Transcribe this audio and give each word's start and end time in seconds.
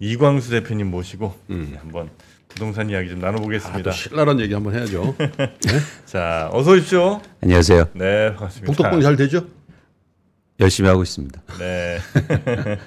이광수 0.00 0.50
대표님 0.50 0.90
모시고 0.90 1.34
네, 1.48 1.74
한번 1.78 2.10
부동산 2.48 2.88
이야기 2.88 3.10
좀 3.10 3.18
아, 3.22 3.26
나눠보겠습니다. 3.26 3.90
또 3.90 3.90
신랄한 3.90 4.40
얘기 4.40 4.54
한번 4.54 4.74
해야죠. 4.74 5.14
자, 6.06 6.48
어서 6.52 6.72
오십시오. 6.72 7.20
안녕하세요. 7.42 7.88
네, 7.94 8.28
반갑습니다. 8.30 8.66
복덕방 8.66 9.00
잘 9.00 9.16
되죠? 9.16 9.46
열심히 10.60 10.88
하고 10.88 11.02
있습니다. 11.02 11.40
네, 11.58 11.98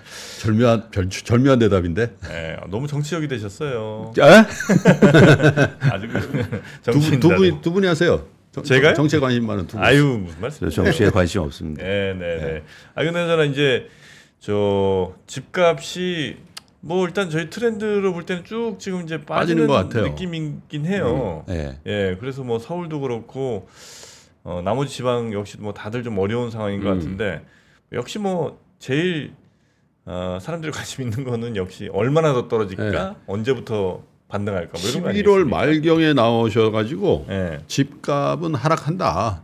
절묘한 0.42 0.90
별, 0.92 1.10
절묘한 1.10 1.60
대답인데. 1.60 2.16
네, 2.28 2.58
너무 2.70 2.88
정치적이 2.88 3.28
되셨어요. 3.28 4.14
에? 4.18 4.22
아주 5.92 6.08
두, 6.08 6.92
정치인 6.92 7.20
분, 7.20 7.20
두 7.20 7.36
분이 7.36 7.62
두 7.62 7.72
분이 7.72 7.88
하세요. 7.88 8.26
정, 8.52 8.64
제가요? 8.64 8.94
정치에 8.94 9.20
관심 9.20 9.48
많은 9.48 9.68
두 9.68 9.78
분. 9.78 9.86
아유 9.86 10.20
무슨 10.22 10.42
말씀? 10.42 10.70
저 10.70 10.84
정치에 10.84 11.10
관심 11.10 11.42
없습니다. 11.42 11.82
네, 11.84 12.14
네, 12.14 12.38
네. 12.38 12.64
아 12.96 13.04
근데 13.04 13.26
저는 13.26 13.52
이제 13.52 13.88
저 14.40 15.14
집값이 15.28 16.38
뭐 16.82 17.06
일단 17.06 17.30
저희 17.30 17.50
트렌드로 17.50 18.12
볼 18.12 18.26
때는 18.26 18.44
쭉 18.44 18.78
지금 18.80 19.04
이제 19.04 19.24
빠지는 19.24 19.68
빠지는 19.68 19.68
것 19.68 19.74
같아요. 19.74 20.08
느낌이긴 20.08 20.86
해요. 20.86 21.44
네. 21.48 21.80
예, 21.86 22.18
그래서 22.20 22.44
뭐 22.44 22.60
서울도 22.60 23.00
그렇고 23.00 23.68
어, 24.44 24.62
나머지 24.64 24.94
지방 24.96 25.32
역시 25.34 25.58
뭐 25.60 25.74
다들 25.74 26.04
좀 26.04 26.18
어려운 26.18 26.50
상황인 26.50 26.84
것 26.84 26.90
음. 26.90 26.98
같은데 26.98 27.46
역시 27.94 28.18
뭐 28.18 28.60
제일 28.80 29.34
어, 30.06 30.40
사람들이 30.42 30.72
관심 30.72 31.04
있는 31.04 31.24
거는 31.24 31.56
역시 31.56 31.88
얼마나 31.94 32.34
더 32.34 32.48
떨어질까, 32.48 33.18
언제부터 33.28 34.02
반등할까, 34.28 34.72
뭐 34.80 34.90
이런 34.90 35.04
거 35.04 35.10
11월 35.10 35.10
아니겠습니까? 35.10 35.58
말경에 35.58 36.14
나오셔가지고 36.14 37.28
예, 37.30 37.60
집값은 37.68 38.56
하락한다. 38.56 39.44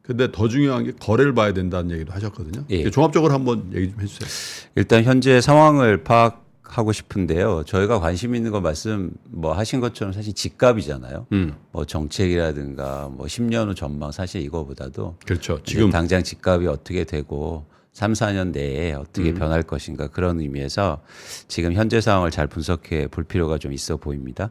근데 0.00 0.32
더 0.32 0.48
중요한 0.48 0.84
게 0.84 0.92
거래를 0.92 1.34
봐야 1.34 1.52
된다는 1.52 1.90
얘기도 1.90 2.14
하셨거든요. 2.14 2.64
예. 2.70 2.88
종합적으로 2.88 3.34
한번 3.34 3.70
얘기 3.74 3.90
좀 3.90 4.00
해주세요. 4.00 4.70
일단 4.76 5.04
현재 5.04 5.42
상황을 5.42 6.02
파악 6.02 6.47
하고 6.68 6.92
싶은데요. 6.92 7.64
저희가 7.64 7.98
관심 7.98 8.34
있는 8.34 8.50
거 8.50 8.60
말씀 8.60 9.10
뭐 9.24 9.52
하신 9.52 9.80
것처럼 9.80 10.12
사실 10.12 10.34
집값이잖아요. 10.34 11.26
음, 11.32 11.54
뭐 11.72 11.84
정책이라든가 11.84 13.08
뭐 13.10 13.26
10년 13.26 13.68
후 13.68 13.74
전망 13.74 14.12
사실 14.12 14.42
이거보다도 14.42 15.16
그렇죠. 15.24 15.62
지금 15.64 15.90
당장 15.90 16.22
집값이 16.22 16.66
어떻게 16.66 17.04
되고 17.04 17.64
3, 17.92 18.12
4년 18.12 18.52
내에 18.52 18.92
어떻게 18.92 19.34
변할 19.34 19.62
것인가 19.62 20.06
그런 20.06 20.40
의미에서 20.40 21.00
지금 21.48 21.72
현재 21.72 22.00
상황을 22.00 22.30
잘 22.30 22.46
분석해 22.46 23.08
볼 23.08 23.24
필요가 23.24 23.58
좀 23.58 23.72
있어 23.72 23.96
보입니다. 23.96 24.50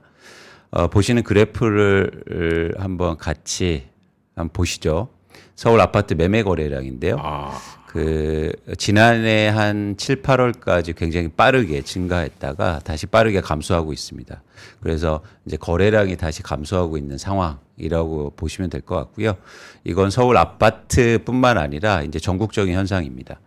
어, 0.71 0.87
보시는 0.87 1.23
그래프를 1.23 2.73
한번 2.77 3.15
같이 3.15 3.87
한번 4.35 4.51
보시죠. 4.51 5.09
서울 5.55 5.79
아파트 5.81 6.13
매매 6.13 6.43
거래량인데요. 6.43 7.17
아, 7.19 7.57
그 7.87 8.51
지난해 8.77 9.47
한 9.47 9.95
7, 9.97 10.21
8월까지 10.21 10.95
굉장히 10.95 11.29
빠르게 11.29 11.81
증가했다가 11.81 12.81
다시 12.83 13.05
빠르게 13.07 13.39
감소하고 13.41 13.93
있습니다. 13.93 14.41
그래서 14.81 15.21
이제 15.45 15.55
거래량이 15.57 16.17
다시 16.17 16.43
감소하고 16.43 16.97
있는 16.97 17.17
상황이라고 17.17 18.33
보시면 18.35 18.69
될 18.69 18.81
것 18.81 18.95
같고요. 18.95 19.35
이건 19.83 20.09
서울 20.11 20.37
아파트뿐만 20.37 21.57
아니라 21.57 22.01
이제 22.03 22.19
전국적인 22.19 22.73
현상입니다. 22.75 23.39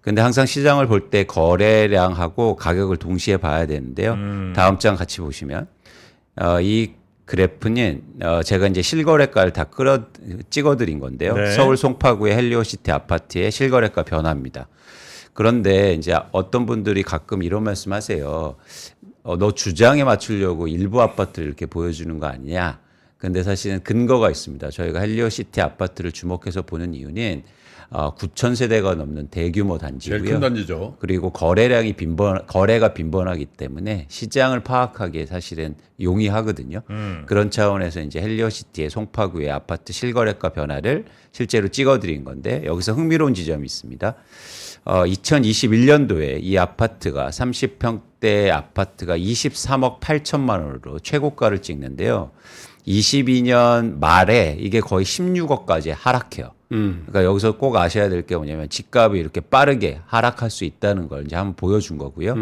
근데 0.00 0.20
항상 0.20 0.44
시장을 0.44 0.86
볼 0.86 1.08
때 1.08 1.24
거래량하고 1.24 2.56
가격을 2.56 2.96
동시에 2.98 3.36
봐야 3.38 3.64
되는데요. 3.66 4.14
다음 4.54 4.78
장 4.78 4.96
같이 4.96 5.20
보시면 5.20 5.66
어, 6.36 6.60
이 6.60 6.92
그래프는 7.24 8.02
어, 8.22 8.42
제가 8.42 8.66
이제 8.66 8.82
실거래가를 8.82 9.52
다 9.52 9.64
끌어 9.64 10.04
찍어드린 10.50 10.98
건데요. 10.98 11.34
네. 11.34 11.52
서울 11.52 11.76
송파구의 11.76 12.34
헬리오시티 12.34 12.90
아파트의 12.90 13.50
실거래가 13.50 14.02
변화입니다. 14.02 14.68
그런데 15.32 15.94
이제 15.94 16.14
어떤 16.32 16.66
분들이 16.66 17.02
가끔 17.02 17.42
이런 17.42 17.64
말씀하세요. 17.64 18.56
어, 19.24 19.36
너 19.38 19.52
주장에 19.52 20.04
맞추려고 20.04 20.68
일부 20.68 21.00
아파트를 21.00 21.48
이렇게 21.48 21.66
보여주는 21.66 22.18
거 22.18 22.26
아니냐? 22.26 22.80
근데 23.16 23.42
사실은 23.42 23.82
근거가 23.82 24.30
있습니다. 24.30 24.70
저희가 24.70 25.00
헬리오시티 25.00 25.60
아파트를 25.62 26.12
주목해서 26.12 26.62
보는 26.62 26.92
이유는 26.92 27.42
어, 27.90 28.14
9천 28.14 28.56
세대가 28.56 28.94
넘는 28.94 29.28
대규모 29.28 29.78
제일 29.78 29.90
단지고요. 29.92 30.22
큰 30.22 30.40
단지죠. 30.40 30.96
그리고 30.98 31.30
거래량이 31.30 31.94
빈번 31.94 32.46
거래가 32.46 32.94
빈번하기 32.94 33.46
때문에 33.46 34.06
시장을 34.08 34.60
파악하기에 34.60 35.26
사실은 35.26 35.74
용이하거든요. 36.00 36.82
그런 37.26 37.50
차원에서 37.50 38.00
이제 38.00 38.20
헬리오시티의 38.20 38.90
송파구의 38.90 39.50
아파트 39.50 39.92
실거래가 39.92 40.50
변화를 40.50 41.04
실제로 41.32 41.68
찍어드린 41.68 42.24
건데 42.24 42.62
여기서 42.64 42.92
흥미로운 42.92 43.34
지점이 43.34 43.64
있습니다. 43.64 44.14
어, 44.86 45.04
2021년도에 45.04 46.40
이 46.42 46.58
아파트가 46.58 47.30
30평대 47.30 48.50
아파트가 48.50 49.16
23억 49.16 50.00
8천만 50.00 50.60
원으로 50.62 50.98
최고가를 50.98 51.62
찍는데요. 51.62 52.32
22년 52.86 53.98
말에 53.98 54.56
이게 54.60 54.80
거의 54.80 55.04
16억까지 55.04 55.94
하락해요. 55.96 56.50
그러니까 56.68 57.24
여기서 57.24 57.56
꼭 57.56 57.76
아셔야 57.76 58.08
될 58.08 58.22
게 58.26 58.36
뭐냐면 58.36 58.68
집값이 58.68 59.18
이렇게 59.18 59.40
빠르게 59.40 60.00
하락할 60.06 60.50
수 60.50 60.64
있다는 60.64 61.08
걸 61.08 61.24
이제 61.26 61.36
한번 61.36 61.54
보여준 61.56 61.98
거고요. 61.98 62.34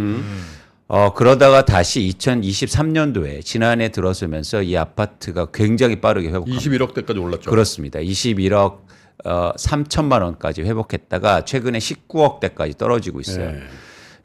어, 0.88 1.12
그러다가 1.14 1.64
다시 1.64 2.00
2023년도에 2.18 3.42
지난해 3.44 3.90
들어서면서 3.90 4.62
이 4.62 4.76
아파트가 4.76 5.46
굉장히 5.52 6.00
빠르게 6.00 6.28
회복합니다. 6.28 6.60
21억대까지 6.60 7.22
올랐죠. 7.22 7.50
그렇습니다. 7.50 7.98
21억 8.00 8.78
어, 9.24 9.52
3천만 9.56 10.22
원까지 10.22 10.62
회복했다가 10.62 11.44
최근에 11.44 11.78
19억대까지 11.78 12.76
떨어지고 12.76 13.20
있어요. 13.20 13.52
네. 13.52 13.60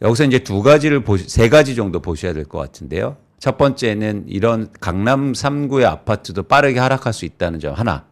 여기서 0.01 0.25
이제 0.25 0.39
두 0.39 0.61
가지를 0.63 1.03
보시, 1.03 1.27
세 1.29 1.50
가지 1.50 1.75
정도 1.75 2.00
보셔야 2.01 2.33
될 2.33 2.45
것 2.45 2.57
같은데요. 2.59 3.17
첫 3.39 3.57
번째는 3.57 4.25
이런 4.27 4.69
강남 4.79 5.33
3구의 5.33 5.85
아파트도 5.85 6.43
빠르게 6.43 6.79
하락할 6.79 7.13
수 7.13 7.25
있다는 7.25 7.59
점 7.59 7.73
하나. 7.73 8.05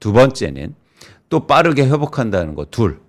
두 0.00 0.12
번째는 0.12 0.74
또 1.28 1.46
빠르게 1.46 1.84
회복한다는 1.86 2.54
거 2.54 2.64
둘. 2.70 3.00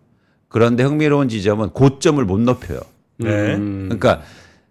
그런데 0.47 0.83
흥미로운 0.83 1.29
지점은 1.29 1.69
고점을 1.69 2.23
못 2.25 2.39
높여요. 2.39 2.79
네, 3.17 3.27
그러니까 3.55 4.21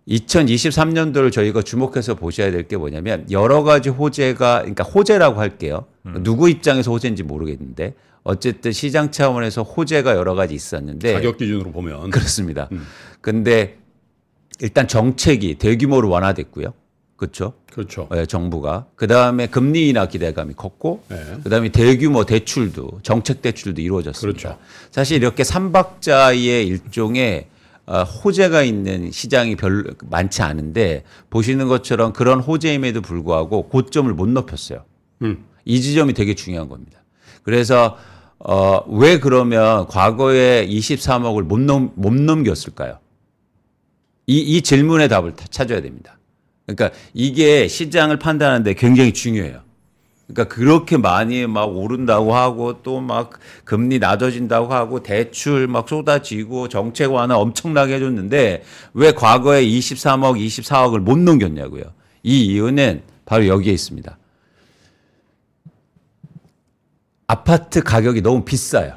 2023년도를 0.09 1.31
저희가 1.31 1.63
주목해서 1.63 2.15
보셔야 2.15 2.51
될 2.51 2.67
게 2.67 2.77
뭐냐면 2.77 3.27
여러 3.31 3.63
가지 3.63 3.89
호재가 3.91 4.61
그러니까 4.61 4.83
호재라고 4.85 5.39
할게요. 5.41 5.87
누구 6.23 6.49
입장에서 6.49 6.91
호재인지 6.91 7.23
모르겠는데 7.23 7.95
어쨌든 8.25 8.73
시장 8.73 9.11
차원에서 9.11 9.63
호재가 9.63 10.17
여러 10.17 10.35
가지 10.35 10.55
있었는데 10.55 11.13
가격 11.13 11.37
기준으로 11.39 11.71
보면 11.71 12.11
그렇습니다. 12.11 12.69
근데 13.21 13.79
일단 14.61 14.89
정책이 14.89 15.55
대규모로 15.57 16.09
완화됐고요. 16.11 16.73
그렇죠? 17.19 17.55
그렇죠. 17.73 18.09
예, 18.15 18.27
정부가 18.27 18.87
그다음에 18.95 19.49
금리 19.49 19.89
인하 19.89 20.07
기대감이 20.07 20.55
컸고 20.55 21.03
네. 21.09 21.17
그다음에 21.43 21.69
대규모 21.71 22.25
대출도 22.25 23.01
정책 23.03 23.43
대출도 23.43 23.83
이루어졌습니다. 23.83 24.39
그렇죠. 24.39 24.59
사실 24.93 25.17
이렇게 25.17 25.43
삼박자의 25.43 26.65
일종의 26.67 27.49
어, 27.87 28.05
호재가 28.05 28.63
있는 28.63 29.11
시장이 29.11 29.57
별로 29.57 29.91
많지 30.09 30.43
않은데 30.43 31.03
보시는 31.29 31.67
것처럼 31.67 32.13
그런 32.13 32.39
호재임에도 32.39 33.01
불구하고 33.01 33.69
고점을 33.69 34.13
못 34.15 34.29
높였어요. 34.29 34.85
음. 35.23 35.45
이 35.65 35.81
지점이 35.81 36.15
되게 36.15 36.37
중요한 36.37 36.69
겁니다. 36.69 37.03
그래서 37.43 37.99
어, 38.39 38.85
왜 38.89 39.19
그러면 39.19 39.89
과거에 39.89 40.69
23억을 40.69 41.43
못, 41.43 41.59
넘, 41.59 41.91
못 41.97 42.15
넘겼을까요? 42.15 43.01
이, 44.29 44.39
이 44.39 44.63
질문의 44.63 45.09
답을 45.09 45.35
다 45.35 45.47
찾아야 45.51 45.81
됩니다. 45.81 46.18
그러니까 46.69 46.97
이게 47.15 47.67
시장을 47.67 48.19
판단하는데 48.19 48.75
굉장히 48.75 49.13
중요해요. 49.15 49.63
그러니까 50.27 50.55
그렇게 50.55 50.99
많이 50.99 51.47
막 51.47 51.65
오른다고 51.65 52.35
하고 52.35 52.83
또 52.83 53.01
막 53.01 53.39
금리 53.65 53.99
낮아진다고 53.99 54.75
하고 54.75 55.03
대출 55.03 55.67
막 55.67 55.89
쏟아지고 55.89 56.69
정책 56.69 57.11
완화 57.13 57.39
엄청나게 57.39 57.95
해줬는데 57.95 58.65
왜 58.93 59.13
과거에 59.13 59.65
23억, 59.65 60.39
24억을 60.39 60.99
못 61.01 61.19
넘겼냐고요. 61.19 61.85
이 62.23 62.45
이유는 62.45 63.03
바로 63.25 63.47
여기에 63.47 63.73
있습니다. 63.73 64.19
아파트 67.29 67.83
가격이 67.83 68.21
너무 68.21 68.45
비싸요. 68.45 68.95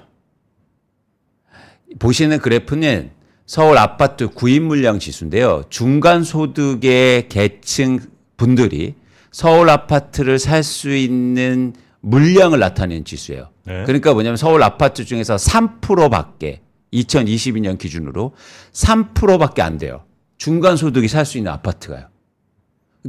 보시는 1.99 2.39
그래프는 2.39 3.11
서울 3.51 3.77
아파트 3.77 4.29
구입 4.29 4.61
물량 4.63 4.97
지수인데요. 4.97 5.63
중간 5.69 6.23
소득의 6.23 7.27
계층 7.27 7.99
분들이 8.37 8.95
서울 9.29 9.69
아파트를 9.69 10.39
살 10.39 10.63
수 10.63 10.95
있는 10.95 11.73
물량을 11.99 12.59
나타내는 12.59 13.03
지수예요. 13.03 13.49
네. 13.65 13.83
그러니까 13.83 14.13
뭐냐면 14.13 14.37
서울 14.37 14.63
아파트 14.63 15.03
중에서 15.03 15.35
3%밖에 15.35 16.61
2022년 16.93 17.77
기준으로 17.77 18.31
3%밖에 18.71 19.61
안 19.61 19.77
돼요. 19.77 20.05
중간 20.37 20.77
소득이 20.77 21.09
살 21.09 21.25
수 21.25 21.37
있는 21.37 21.51
아파트가요. 21.51 22.05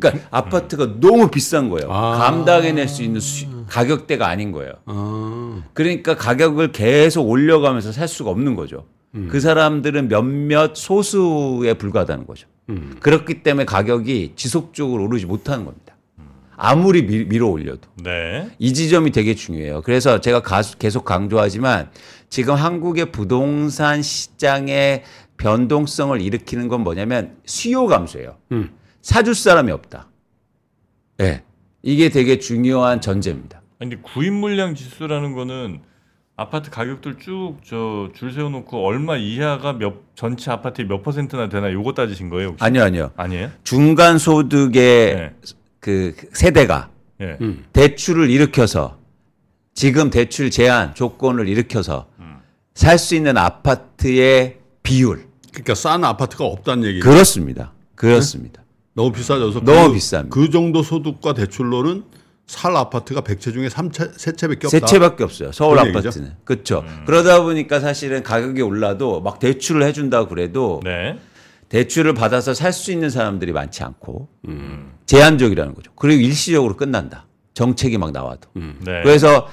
그러니까 0.00 0.26
아파트가 0.32 0.98
너무 0.98 1.28
비싼 1.30 1.70
거예요. 1.70 1.88
아. 1.92 2.18
감당해낼 2.18 2.88
수 2.88 3.04
있는 3.04 3.20
수- 3.20 3.46
가격대가 3.68 4.26
아닌 4.26 4.50
거예요. 4.50 4.72
아, 4.86 5.62
그러니까 5.72 6.16
가격을 6.16 6.72
계속 6.72 7.30
올려가면서 7.30 7.92
살 7.92 8.08
수가 8.08 8.30
없는 8.30 8.56
거죠. 8.56 8.86
그 9.28 9.40
사람들은 9.40 10.08
몇몇 10.08 10.74
소수에 10.74 11.74
불과하다는 11.74 12.26
거죠. 12.26 12.48
음. 12.70 12.96
그렇기 13.00 13.42
때문에 13.42 13.66
가격이 13.66 14.32
지속적으로 14.36 15.04
오르지 15.04 15.26
못하는 15.26 15.64
겁니다. 15.66 15.96
아무리 16.56 17.04
미, 17.04 17.24
밀어 17.24 17.48
올려도. 17.48 17.80
네. 18.04 18.48
이 18.58 18.72
지점이 18.72 19.10
되게 19.10 19.34
중요해요. 19.34 19.82
그래서 19.82 20.20
제가 20.20 20.40
가수- 20.42 20.78
계속 20.78 21.04
강조하지만 21.04 21.90
지금 22.30 22.54
한국의 22.54 23.10
부동산 23.12 24.00
시장의 24.00 25.02
변동성을 25.36 26.20
일으키는 26.20 26.68
건 26.68 26.82
뭐냐면 26.82 27.36
수요 27.44 27.86
감소예요. 27.86 28.36
음. 28.52 28.70
사줄 29.02 29.34
사람이 29.34 29.72
없다. 29.72 30.08
예. 31.20 31.24
네. 31.24 31.44
이게 31.82 32.08
되게 32.10 32.38
중요한 32.38 33.00
전제입니다. 33.00 33.60
아니, 33.80 33.90
근데 33.96 34.02
구입 34.02 34.32
물량 34.32 34.74
지수라는 34.76 35.34
거는 35.34 35.80
아파트 36.36 36.70
가격들 36.70 37.18
쭉 37.18 37.58
저 37.64 38.10
줄 38.14 38.32
세워놓고 38.32 38.84
얼마 38.86 39.16
이하가 39.16 39.74
몇 39.74 39.94
전체 40.14 40.50
아파트의 40.50 40.88
몇 40.88 41.02
퍼센트나 41.02 41.48
되나 41.48 41.72
요거 41.72 41.92
따지신 41.92 42.30
거예요? 42.30 42.48
혹시? 42.50 42.64
아니요, 42.64 42.82
아니요. 42.84 43.10
아니에요? 43.16 43.50
중간 43.64 44.18
소득의 44.18 45.14
네. 45.16 45.34
그 45.78 46.14
세대가 46.32 46.88
예. 47.20 47.36
음. 47.40 47.64
대출을 47.72 48.30
일으켜서 48.30 48.98
지금 49.74 50.10
대출 50.10 50.50
제한 50.50 50.94
조건을 50.94 51.48
일으켜서 51.48 52.08
음. 52.18 52.38
살수 52.74 53.14
있는 53.14 53.36
아파트의 53.36 54.58
비율 54.82 55.26
그러니까 55.50 55.74
싼 55.74 56.02
아파트가 56.02 56.44
없다는 56.44 56.84
얘기죠. 56.88 57.08
그렇습니다. 57.08 57.72
그렇습니다. 57.94 58.62
너무 58.94 59.12
비싸져서 59.12 59.60
너무 59.60 59.92
그, 59.92 59.98
비쌉니다. 59.98 60.30
그 60.30 60.50
정도 60.50 60.82
소득과 60.82 61.34
대출로는 61.34 62.04
살 62.52 62.76
아파트가 62.76 63.22
100채 63.22 63.52
중에 63.54 63.68
3채, 63.68 64.14
3채밖에 64.14 64.64
없다. 64.66 64.68
세 64.68 64.80
채밖에 64.80 65.24
없어요. 65.24 65.52
서울? 65.52 65.78
아파트는. 65.78 66.34
그렇죠. 66.44 66.84
그러다 67.06 67.40
보니까 67.42 67.80
사실은 67.80 68.22
가격이 68.22 68.60
올라도 68.60 69.22
막 69.22 69.38
대출을 69.38 69.82
해 69.82 69.92
준다 69.94 70.26
그래도 70.28 70.80
네. 70.84 71.18
대출을 71.70 72.12
받아서 72.12 72.52
살 72.52 72.74
수 72.74 72.92
있는 72.92 73.08
사람들이 73.08 73.52
많지 73.52 73.82
않고 73.82 74.28
음. 74.48 74.92
제한적이라는 75.06 75.74
거죠. 75.74 75.92
그리고 75.96 76.20
일시적으로 76.20 76.76
끝난다. 76.76 77.26
정책이 77.54 77.96
막 77.96 78.12
나와도. 78.12 78.50
네. 78.54 79.02
그래서 79.02 79.48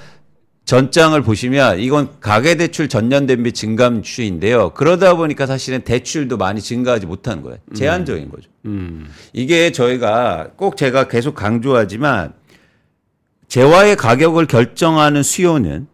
전장을 0.66 1.20
보시면 1.22 1.80
이건 1.80 2.10
가계대출 2.20 2.90
전년 2.90 3.24
대비 3.26 3.52
증감 3.52 4.02
추인데요. 4.02 4.70
그러다 4.74 5.16
보니까 5.16 5.46
사실은 5.46 5.80
대출도 5.80 6.36
많이 6.36 6.60
증가하지 6.60 7.06
못하는 7.06 7.42
거예요. 7.42 7.56
제한적인 7.74 8.30
거죠. 8.30 8.50
음. 8.66 9.08
이게 9.32 9.72
저희가 9.72 10.50
꼭 10.56 10.76
제가 10.76 11.08
계속 11.08 11.34
강조하지만 11.34 12.34
재화의 13.50 13.96
가격을 13.96 14.46
결정하는 14.46 15.24
수요는 15.24 15.88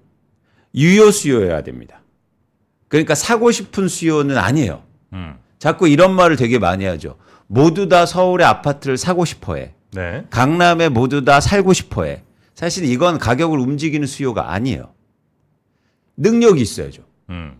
유효 0.74 1.10
수요여야 1.10 1.62
됩니다. 1.62 2.02
그러니까 2.88 3.14
사고 3.14 3.50
싶은 3.50 3.88
수요는 3.88 4.36
아니에요. 4.36 4.82
음. 5.14 5.36
자꾸 5.58 5.88
이런 5.88 6.14
말을 6.14 6.36
되게 6.36 6.58
많이 6.58 6.84
하죠. 6.84 7.16
모두 7.46 7.88
다 7.88 8.04
서울의 8.04 8.46
아파트를 8.46 8.98
사고 8.98 9.24
싶어 9.24 9.56
해. 9.56 9.72
네. 9.92 10.26
강남에 10.28 10.90
모두 10.90 11.24
다 11.24 11.40
살고 11.40 11.72
싶어 11.72 12.04
해. 12.04 12.22
사실 12.54 12.84
이건 12.84 13.18
가격을 13.18 13.58
움직이는 13.58 14.06
수요가 14.06 14.52
아니에요. 14.52 14.92
능력이 16.18 16.60
있어야죠. 16.60 17.04
음. 17.30 17.56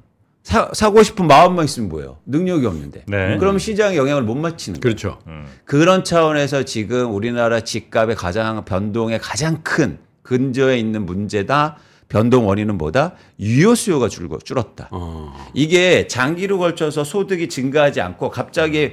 사, 0.47 0.71
사고 0.73 1.03
싶은 1.03 1.27
마음만 1.27 1.65
있으면 1.65 1.89
뭐예요? 1.89 2.19
능력이 2.25 2.67
없는데. 2.67 3.03
네. 3.09 3.37
그럼 3.39 3.59
시장에 3.59 3.97
영향을 3.97 4.23
못 4.23 4.37
미치는 4.37 4.79
거예요. 4.79 4.81
그렇죠. 4.81 5.19
음. 5.27 5.45
그런 5.65 6.05
차원에서 6.05 6.63
지금 6.63 7.13
우리나라 7.13 7.59
집값의 7.63 8.15
가장 8.15 8.65
변동의 8.65 9.19
가장 9.19 9.65
큰 9.65 9.99
근저에 10.23 10.79
있는 10.79 11.05
문제다. 11.05 11.79
변동 12.09 12.47
원인은 12.47 12.79
뭐다? 12.79 13.15
유효 13.41 13.75
수요가 13.75 14.09
줄고 14.09 14.39
줄었다. 14.39 14.87
어. 14.93 15.35
이게 15.53 16.07
장기로 16.07 16.59
걸쳐서 16.59 17.03
소득이 17.03 17.49
증가하지 17.49 18.01
않고 18.01 18.31
갑자기 18.31 18.93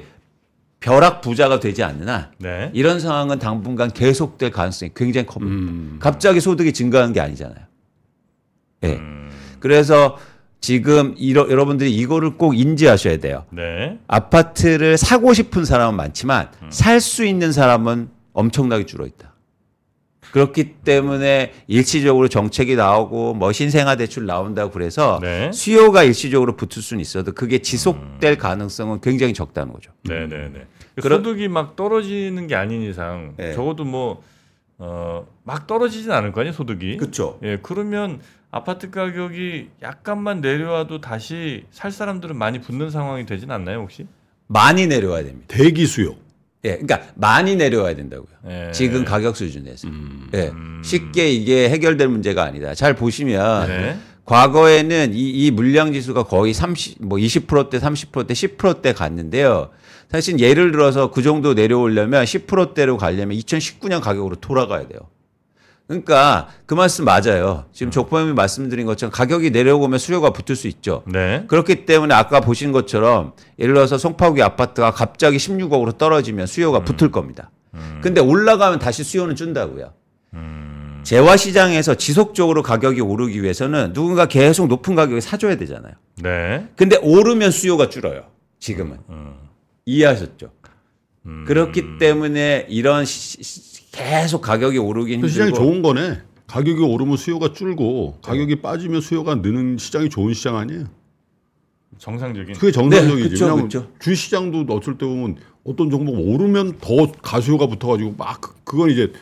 벼락 0.80 1.22
부자가 1.22 1.60
되지 1.60 1.84
않는 1.84 2.10
한 2.10 2.32
네. 2.40 2.72
이런 2.74 3.00
상황은 3.00 3.38
당분간 3.38 3.92
계속될 3.92 4.50
가능성이 4.50 4.90
굉장히 4.96 5.28
큽니다. 5.28 5.56
음. 5.56 5.98
갑자기 6.00 6.40
소득이 6.40 6.74
증가하는 6.74 7.14
게 7.14 7.20
아니잖아요. 7.20 7.64
예. 8.86 8.94
음. 8.96 9.30
그래서 9.60 10.18
지금 10.68 11.14
이러, 11.18 11.50
여러분들이 11.50 11.94
이거를 11.94 12.38
꼭 12.38 12.58
인지하셔야 12.58 13.18
돼요. 13.18 13.44
네. 13.50 14.00
아파트를 14.08 14.98
사고 14.98 15.34
싶은 15.34 15.66
사람은 15.66 15.98
많지만 15.98 16.52
살수 16.70 17.26
있는 17.26 17.52
사람은 17.52 18.08
엄청나게 18.32 18.86
줄어 18.86 19.06
있다. 19.06 19.34
그렇기 20.32 20.76
때문에 20.86 21.52
일시적으로 21.68 22.30
정책이 22.30 22.78
나오고 22.78 23.34
뭐 23.34 23.52
신생아 23.52 23.98
대출 23.98 24.26
나온다고 24.26 24.72
그래서 24.72 25.20
네. 25.22 25.52
수요가 25.52 26.04
일시적으로 26.04 26.56
붙을 26.56 26.82
수는 26.82 27.02
있어도 27.02 27.34
그게 27.34 27.58
지속될 27.60 28.38
가능성은 28.38 29.02
굉장히 29.02 29.34
적다는 29.34 29.74
거죠. 29.74 29.92
네, 30.06 30.28
네, 30.28 30.48
네. 30.48 30.66
그런- 31.02 31.20
소득이 31.26 31.50
막 31.50 31.76
떨어지는 31.76 32.48
게 32.48 32.56
아닌 32.56 32.84
이상 32.84 33.34
네. 33.36 33.52
적어도 33.54 33.84
뭐 33.84 34.24
어, 34.78 35.28
막 35.44 35.68
떨어지진 35.68 36.10
않을 36.12 36.32
거 36.32 36.40
아니에요, 36.40 36.54
소득이. 36.54 36.96
그렇죠. 36.98 37.38
예, 37.44 37.60
그러면 37.62 38.22
아파트 38.54 38.92
가격이 38.92 39.70
약간만 39.82 40.40
내려와도 40.42 41.02
다시 41.02 41.64
살 41.72 41.92
사람들은 41.92 42.38
많이 42.38 42.62
붙는 42.62 42.92
상황이 42.92 43.26
되진 43.26 43.50
않나요, 43.50 43.80
혹시? 43.80 44.06
많이 44.46 44.86
내려와야 44.86 45.24
됩니다. 45.24 45.48
대기 45.48 45.88
수요. 45.88 46.16
예, 46.64 46.78
그러니까 46.78 47.02
많이 47.16 47.56
내려와야 47.56 47.96
된다고요. 47.96 48.28
예. 48.48 48.72
지금 48.72 49.06
가격 49.06 49.36
수준에서. 49.36 49.88
음. 49.88 50.30
예, 50.36 50.52
쉽게 50.84 51.32
이게 51.32 51.68
해결될 51.72 52.08
문제가 52.08 52.44
아니다. 52.44 52.76
잘 52.76 52.96
보시면 52.96 53.68
네. 53.68 53.98
과거에는 54.26 55.16
이, 55.16 55.30
이 55.32 55.50
물량 55.50 55.92
지수가 55.92 56.26
거의 56.26 56.54
30, 56.54 57.04
뭐 57.08 57.18
20%대, 57.18 57.80
30%대, 57.80 58.36
10%대 58.36 58.94
갔는데요. 58.94 59.72
사실 60.12 60.40
예를 60.40 60.72
들어서 60.72 61.10
그 61.10 61.24
정도 61.24 61.56
내려오려면 61.56 62.24
10%대로 62.24 62.98
가려면 62.98 63.36
2019년 63.36 64.00
가격으로 64.00 64.36
돌아가야 64.36 64.88
돼요. 64.88 65.00
그러니까 65.88 66.48
그 66.66 66.74
말씀 66.74 67.06
맞아요. 67.06 67.66
지금 67.74 67.92
족범이 67.92 68.34
말씀드린 68.34 68.86
것처럼 68.86 69.12
가격이 69.12 69.52
내려오면 69.52 70.00
수요가 70.00 70.32
붙을 70.32 70.56
수 70.56 70.68
있죠. 70.68 71.04
네. 71.06 71.44
그렇기 71.48 71.86
때문에 71.86 72.16
아까 72.16 72.40
보신 72.40 72.72
것처럼 72.72 73.34
예를 73.60 73.74
들어서 73.74 73.98
송파구의 73.98 74.44
아파트가 74.44 74.92
갑자기 74.92 75.38
16억으로 75.38 75.98
떨어지면 75.98 76.48
수요가 76.48 76.84
붙을 76.84 77.12
겁니다. 77.12 77.52
근데 78.02 78.22
올라가면 78.22 78.80
다시 78.80 79.04
수요는 79.04 79.36
준다고요. 79.36 79.94
재화 81.04 81.36
시장에서 81.36 81.96
지속적으로 81.96 82.64
가격이 82.64 83.02
오르기 83.02 83.44
위해서는 83.44 83.92
누군가 83.92 84.26
계속 84.28 84.68
높은 84.68 84.96
가격에 84.96 85.20
사줘야 85.20 85.58
되잖아요. 85.58 85.94
네. 86.22 86.68
근데 86.78 86.96
오르면 87.02 87.52
수요가 87.52 87.90
줄어요. 87.90 88.24
지금은 88.60 89.00
음. 89.10 89.34
이해하셨죠? 89.86 90.52
음. 91.26 91.44
그렇기 91.46 91.98
때문에 92.00 92.68
이런 92.70 93.04
시- 93.04 93.44
시- 93.44 93.73
계속 93.94 94.42
가격이 94.42 94.78
오르긴 94.80 95.22
그 95.22 95.30
시장이 95.30 95.52
힘들고 95.52 95.66
좋은 95.66 95.82
거네. 95.82 96.20
가격이 96.48 96.82
오르면 96.84 97.16
수요가 97.16 97.54
줄고 97.54 98.18
가격이 98.22 98.62
빠지면 98.62 99.00
수요가 99.00 99.36
느는 99.36 99.78
시장이 99.78 100.10
좋은 100.10 100.34
시장 100.34 100.58
아니에요. 100.58 100.86
정상적인. 102.00 102.56
그게 102.56 102.72
정상적이지. 102.72 103.24
네, 103.24 103.30
그쵸, 103.30 103.46
왜냐하면 103.46 103.66
그쵸. 103.70 103.88
주시장도 104.00 104.66
어쩔 104.74 104.98
때 104.98 105.06
보면 105.06 105.38
어떤 105.64 105.90
종목 105.90 106.14
오르면 106.20 106.80
더 106.80 107.12
가수요가 107.22 107.68
붙어가지고 107.68 108.16
막 108.18 108.42
그- 108.42 108.54
그건 108.64 108.90
이제 108.90 109.14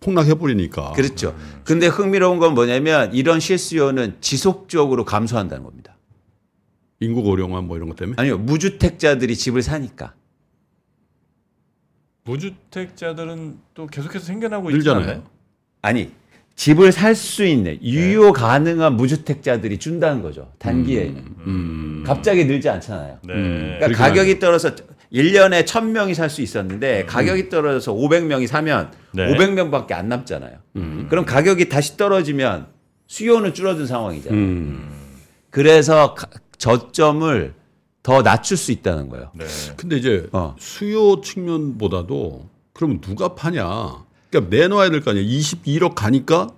폭락해 0.00 0.34
버리니까. 0.34 0.92
그렇죠. 0.92 1.36
근데 1.64 1.88
흥미로운 1.88 2.38
건 2.38 2.54
뭐냐면 2.54 3.12
이런 3.12 3.40
실수요는 3.40 4.16
지속적으로 4.20 5.04
감소한다는 5.04 5.64
겁니다. 5.64 5.96
인구 7.00 7.22
고령화 7.22 7.60
뭐 7.62 7.76
이런 7.76 7.88
것 7.88 7.96
때문에. 7.96 8.14
아니요, 8.18 8.38
무주택자들이 8.38 9.34
집을 9.36 9.62
사니까. 9.62 10.14
무주택자들은 12.24 13.56
또 13.74 13.86
계속해서 13.86 14.24
생겨나고 14.24 14.70
늘잖아요. 14.70 15.02
않나요? 15.04 15.22
아니 15.82 16.10
집을 16.54 16.92
살 16.92 17.14
수 17.14 17.44
있는 17.44 17.78
유효 17.82 18.32
가능한 18.32 18.96
무주택자들이 18.96 19.78
준다는 19.78 20.22
거죠. 20.22 20.52
단기에는 20.58 21.16
음. 21.46 22.04
갑자기 22.06 22.44
늘지 22.44 22.68
않잖아요. 22.68 23.18
네. 23.26 23.34
그러니까 23.34 23.86
그렇긴 23.86 23.96
가격이 23.96 24.38
떨어서 24.38 24.70
1년에 25.12 25.64
1000명이 25.64 26.14
살 26.14 26.30
수 26.30 26.40
있었는데 26.42 27.04
가격이 27.06 27.48
떨어져서 27.48 27.94
500명이 27.94 28.46
사면 28.46 28.92
네. 29.12 29.26
500명밖에 29.34 29.92
안 29.92 30.08
남잖아요. 30.08 30.58
그럼 31.08 31.24
가격이 31.24 31.68
다시 31.68 31.96
떨어지면 31.96 32.66
수요는 33.08 33.52
줄어든 33.54 33.86
상황이잖아요. 33.86 34.38
음. 34.40 34.90
그래서 35.50 36.14
가- 36.14 36.28
저점을 36.58 37.54
더 38.02 38.22
낮출 38.22 38.56
수 38.56 38.72
있다는 38.72 39.08
거예요. 39.08 39.30
네. 39.34 39.44
근데 39.76 39.96
이제 39.96 40.26
어. 40.32 40.56
수요 40.58 41.20
측면보다도 41.20 42.48
그러면 42.72 43.00
누가 43.00 43.34
파냐? 43.34 44.04
그러니까 44.30 44.56
내놔야 44.56 44.90
될 44.90 45.00
거 45.02 45.10
아니에요. 45.12 45.26
22억 45.28 45.94
가니까 45.94 46.48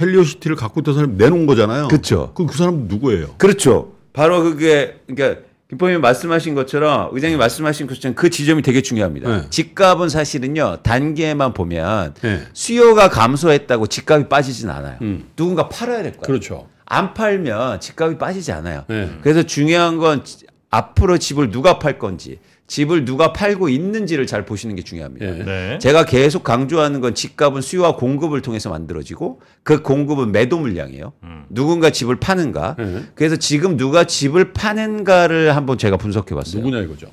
헬리오시티를 0.00 0.56
갖고 0.56 0.80
있던 0.80 0.94
사람이 0.94 1.14
내놓은 1.16 1.46
거잖아요. 1.46 1.88
그쵸. 1.88 2.32
그럼 2.34 2.48
그 2.48 2.56
사람 2.56 2.86
누구예요? 2.88 3.34
그렇죠. 3.38 3.92
바로 4.12 4.42
그게 4.42 5.00
그러니까 5.06 5.42
김포님 5.68 6.00
말씀하신 6.00 6.54
것처럼 6.54 7.10
의장님 7.12 7.38
말씀하신 7.38 7.86
것처럼 7.86 8.14
그 8.14 8.30
지점이 8.30 8.62
되게 8.62 8.80
중요합니다. 8.80 9.28
네. 9.42 9.50
집값은 9.50 10.08
사실은요 10.08 10.78
단기에만 10.82 11.52
보면 11.52 12.14
네. 12.22 12.42
수요가 12.52 13.08
감소했다고 13.08 13.86
집값이 13.88 14.28
빠지진 14.28 14.70
않아요. 14.70 14.98
음. 15.02 15.28
누군가 15.36 15.68
팔아야 15.68 16.02
될 16.02 16.12
거예요. 16.12 16.22
그렇죠. 16.22 16.68
안 16.86 17.14
팔면 17.14 17.80
집값이 17.80 18.18
빠지지 18.18 18.52
않아요. 18.52 18.84
네. 18.88 19.10
그래서 19.22 19.42
중요한 19.42 19.98
건 19.98 20.24
지- 20.24 20.46
앞으로 20.78 21.18
집을 21.18 21.50
누가 21.50 21.78
팔 21.78 21.98
건지 21.98 22.38
집을 22.66 23.04
누가 23.04 23.32
팔고 23.32 23.68
있는지를 23.68 24.26
잘 24.26 24.44
보시는 24.46 24.74
게 24.74 24.82
중요합니다. 24.82 25.26
예. 25.26 25.30
네. 25.44 25.78
제가 25.78 26.04
계속 26.06 26.42
강조하는 26.44 27.00
건 27.00 27.14
집값은 27.14 27.60
수요와 27.60 27.96
공급을 27.96 28.40
통해서 28.40 28.70
만들어지고 28.70 29.40
그 29.62 29.82
공급은 29.82 30.32
매도 30.32 30.58
물량이에요. 30.58 31.12
음. 31.24 31.44
누군가 31.50 31.90
집을 31.90 32.16
파는가. 32.16 32.76
예. 32.78 33.02
그래서 33.14 33.36
지금 33.36 33.76
누가 33.76 34.04
집을 34.04 34.52
파는가를 34.54 35.54
한번 35.54 35.76
제가 35.76 35.98
분석해 35.98 36.34
봤어요. 36.34 36.62
누구냐 36.62 36.82
이거죠. 36.82 37.08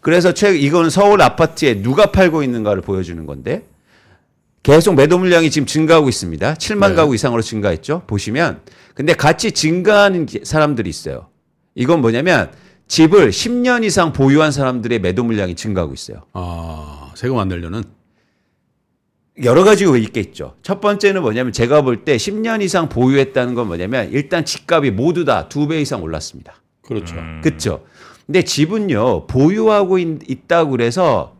그래서 0.00 0.34
최 0.34 0.56
이거는 0.56 0.90
서울 0.90 1.22
아파트에 1.22 1.82
누가 1.82 2.10
팔고 2.10 2.42
있는가를 2.42 2.82
보여주는 2.82 3.24
건데 3.26 3.64
계속 4.62 4.94
매도 4.94 5.18
물량이 5.18 5.50
지금 5.50 5.66
증가하고 5.66 6.08
있습니다. 6.08 6.54
7만 6.54 6.90
네. 6.90 6.94
가구 6.96 7.14
이상으로 7.14 7.42
증가했죠. 7.42 8.02
보시면 8.08 8.60
근데 8.94 9.14
같이 9.14 9.52
증가하는 9.52 10.26
게- 10.26 10.40
사람들이 10.44 10.90
있어요. 10.90 11.28
이건 11.76 12.00
뭐냐면 12.00 12.50
집을 12.94 13.30
10년 13.30 13.84
이상 13.84 14.12
보유한 14.12 14.50
사람들의 14.50 14.98
매도 14.98 15.22
물량이 15.22 15.54
증가하고 15.54 15.94
있어요. 15.94 16.22
아 16.32 17.12
세금 17.14 17.38
안 17.38 17.46
내려는. 17.46 17.84
여러 19.44 19.62
가지 19.62 19.86
가 19.86 19.96
있겠죠. 19.96 20.56
첫 20.62 20.80
번째는 20.80 21.22
뭐냐면 21.22 21.52
제가 21.52 21.82
볼 21.82 22.04
때 22.04 22.16
10년 22.16 22.62
이상 22.62 22.88
보유했다는 22.88 23.54
건 23.54 23.68
뭐냐면 23.68 24.10
일단 24.10 24.44
집값이 24.44 24.90
모두 24.90 25.24
다 25.24 25.48
두 25.48 25.68
배 25.68 25.80
이상 25.80 26.02
올랐습니다. 26.02 26.54
그렇죠. 26.82 27.14
음. 27.14 27.40
그렇죠. 27.44 27.84
근데 28.26 28.42
집은요 28.42 29.28
보유하고 29.28 29.98
있, 30.00 30.48
다고 30.48 30.72
그래서 30.72 31.36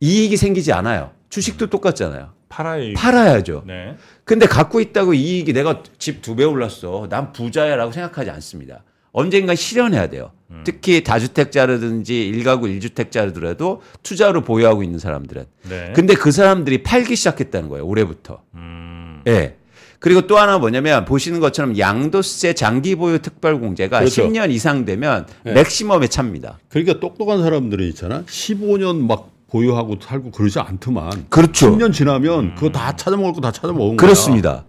이익이 0.00 0.38
생기지 0.38 0.72
않아요. 0.72 1.10
주식도 1.28 1.66
똑같잖아요. 1.66 2.32
팔아야 2.48 2.94
팔아야죠. 2.96 3.64
네. 3.66 3.96
근데 4.24 4.46
갖고 4.46 4.80
있다고 4.80 5.12
이익이 5.12 5.52
내가 5.52 5.82
집 5.98 6.22
두 6.22 6.34
배 6.34 6.44
올랐어. 6.44 7.08
난 7.10 7.30
부자야라고 7.34 7.92
생각하지 7.92 8.30
않습니다. 8.30 8.82
언젠가 9.14 9.54
실현해야 9.54 10.08
돼요. 10.08 10.32
특히 10.64 11.02
다주택자라든지 11.02 12.26
일가구 12.28 12.68
일주택자라도 12.68 13.82
투자로 14.02 14.42
보유하고 14.42 14.82
있는 14.82 14.98
사람들은. 14.98 15.44
네. 15.68 15.92
근데 15.94 16.14
그 16.14 16.30
사람들이 16.30 16.82
팔기 16.82 17.16
시작했다는 17.16 17.68
거예요. 17.68 17.86
올해부터. 17.86 18.40
음. 18.54 19.22
예. 19.26 19.56
그리고 20.00 20.26
또 20.26 20.36
하나 20.38 20.58
뭐냐면 20.58 21.04
보시는 21.06 21.40
것처럼 21.40 21.78
양도세 21.78 22.52
장기 22.54 22.94
보유 22.94 23.20
특별 23.20 23.58
공제가 23.58 24.00
그렇죠. 24.00 24.28
10년 24.28 24.50
이상 24.50 24.84
되면 24.84 25.26
네. 25.44 25.52
맥시멈에 25.54 26.08
찹니다. 26.08 26.58
그러니까 26.68 27.00
똑똑한 27.00 27.40
사람들이 27.42 27.88
있잖아. 27.90 28.22
15년 28.26 29.06
막 29.06 29.30
보유하고 29.48 29.96
살고 30.02 30.30
그러지 30.32 30.58
않더만. 30.58 31.26
그렇죠. 31.30 31.70
10년 31.70 31.92
지나면 31.92 32.54
그거 32.56 32.70
다 32.70 32.94
찾아먹을 32.94 33.32
거 33.32 33.40
다 33.40 33.50
찾아먹은 33.52 33.96
거야. 33.96 33.96
그렇습니다. 33.96 34.64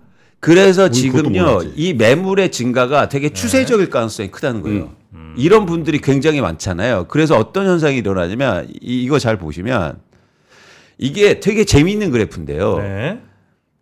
그래서 0.45 0.89
지금요. 0.89 1.61
이 1.75 1.95
매물의 1.95 2.51
증가가 2.51 3.09
되게 3.09 3.29
추세적일 3.29 3.89
가능성이 3.89 4.29
크다는 4.29 4.61
거예요. 4.61 4.93
음. 5.15 5.33
이런 5.39 5.65
분들이 5.65 5.99
굉장히 5.99 6.39
많잖아요. 6.39 7.05
그래서 7.07 7.35
어떤 7.35 7.65
현상이 7.65 7.97
일어나냐면 7.97 8.67
이, 8.79 9.01
이거 9.01 9.17
잘 9.17 9.39
보시면 9.39 9.97
이게 10.99 11.39
되게 11.39 11.65
재미있는 11.65 12.11
그래프인데요. 12.11 12.77
네. 12.77 13.19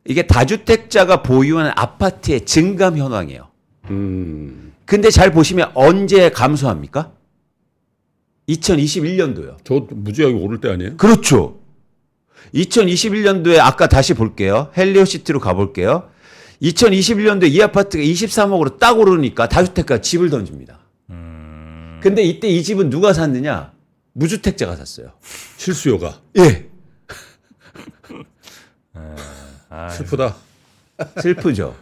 이게 0.06 0.22
다주택자가 0.22 1.22
보유한 1.22 1.74
아파트의 1.76 2.46
증감 2.46 2.98
현황이에요. 2.98 3.50
음. 3.90 4.72
근데 4.86 5.10
잘 5.10 5.34
보시면 5.34 5.72
언제 5.74 6.30
감소합니까? 6.30 7.12
2021년도요. 8.48 9.58
저 9.66 9.86
무지하게 9.90 10.36
오를 10.36 10.62
때 10.62 10.70
아니에요? 10.70 10.96
그렇죠. 10.96 11.60
2021년도에 12.56 13.60
아까 13.60 13.88
다시 13.88 14.14
볼게요. 14.14 14.70
헬리오 14.78 15.04
시티로 15.04 15.42
가볼게요. 15.42 16.13
2021년도에 16.64 17.52
이 17.52 17.62
아파트가 17.62 18.04
23억으로 18.04 18.80
딱 18.80 18.98
오르니까 18.98 19.50
다주택가 19.50 20.00
집을 20.02 20.30
던집니다. 20.30 20.80
음. 21.10 22.00
근데 22.02 22.24
이때 22.24 22.48
이 22.48 22.64
집은 22.64 22.90
누가 22.90 23.14
샀느냐? 23.14 23.74
무주택자가 24.14 24.76
샀어요. 24.76 25.12
실수요가 25.58 26.22
예. 26.38 26.70
아, 29.70 29.90
슬프다. 29.90 30.36
슬프죠. 31.22 31.76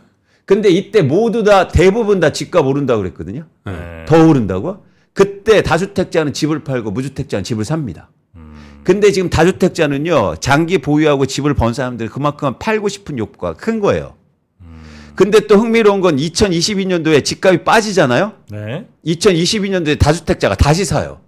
근데 0.46 0.70
이때 0.70 1.02
모두 1.02 1.44
다 1.44 1.68
대부분 1.68 2.20
다 2.20 2.32
집값 2.32 2.66
오른다고 2.66 3.02
그랬거든요. 3.02 3.46
네. 3.66 4.06
더 4.08 4.26
오른다고? 4.28 4.86
그때 5.14 5.62
다주택자는 5.62 6.34
집을 6.34 6.64
팔고 6.64 6.92
무주택자는 6.92 7.44
집을 7.44 7.66
삽니다. 7.66 8.10
근데 8.84 9.12
지금 9.12 9.30
다주택자는요, 9.30 10.38
장기 10.40 10.80
보유하고 10.80 11.28
집을 11.28 11.54
번 11.54 11.74
사람들 11.74 12.10
그만큼 12.10 12.56
팔고 12.58 12.90
싶은 12.90 13.20
욕구가 13.20 13.54
큰 13.54 13.80
거예요. 13.80 14.16
근데 15.16 15.42
또 15.48 15.58
흥미로운 15.58 16.02
건 16.02 16.18
2022년도에 16.18 17.24
집값이 17.24 17.64
빠지잖아요? 17.64 18.34
네. 18.50 18.88
2022년도에 19.06 20.00
다주택자가 20.00 20.56
다시 20.56 20.86
사요. 20.86 21.22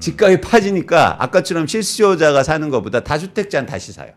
집값이 0.00 0.40
빠지니까 0.40 1.22
아까처럼 1.22 1.66
실수요자가 1.66 2.42
사는 2.42 2.68
것보다 2.70 3.00
다주택자는 3.00 3.66
다시 3.66 3.92
사요. 3.92 4.12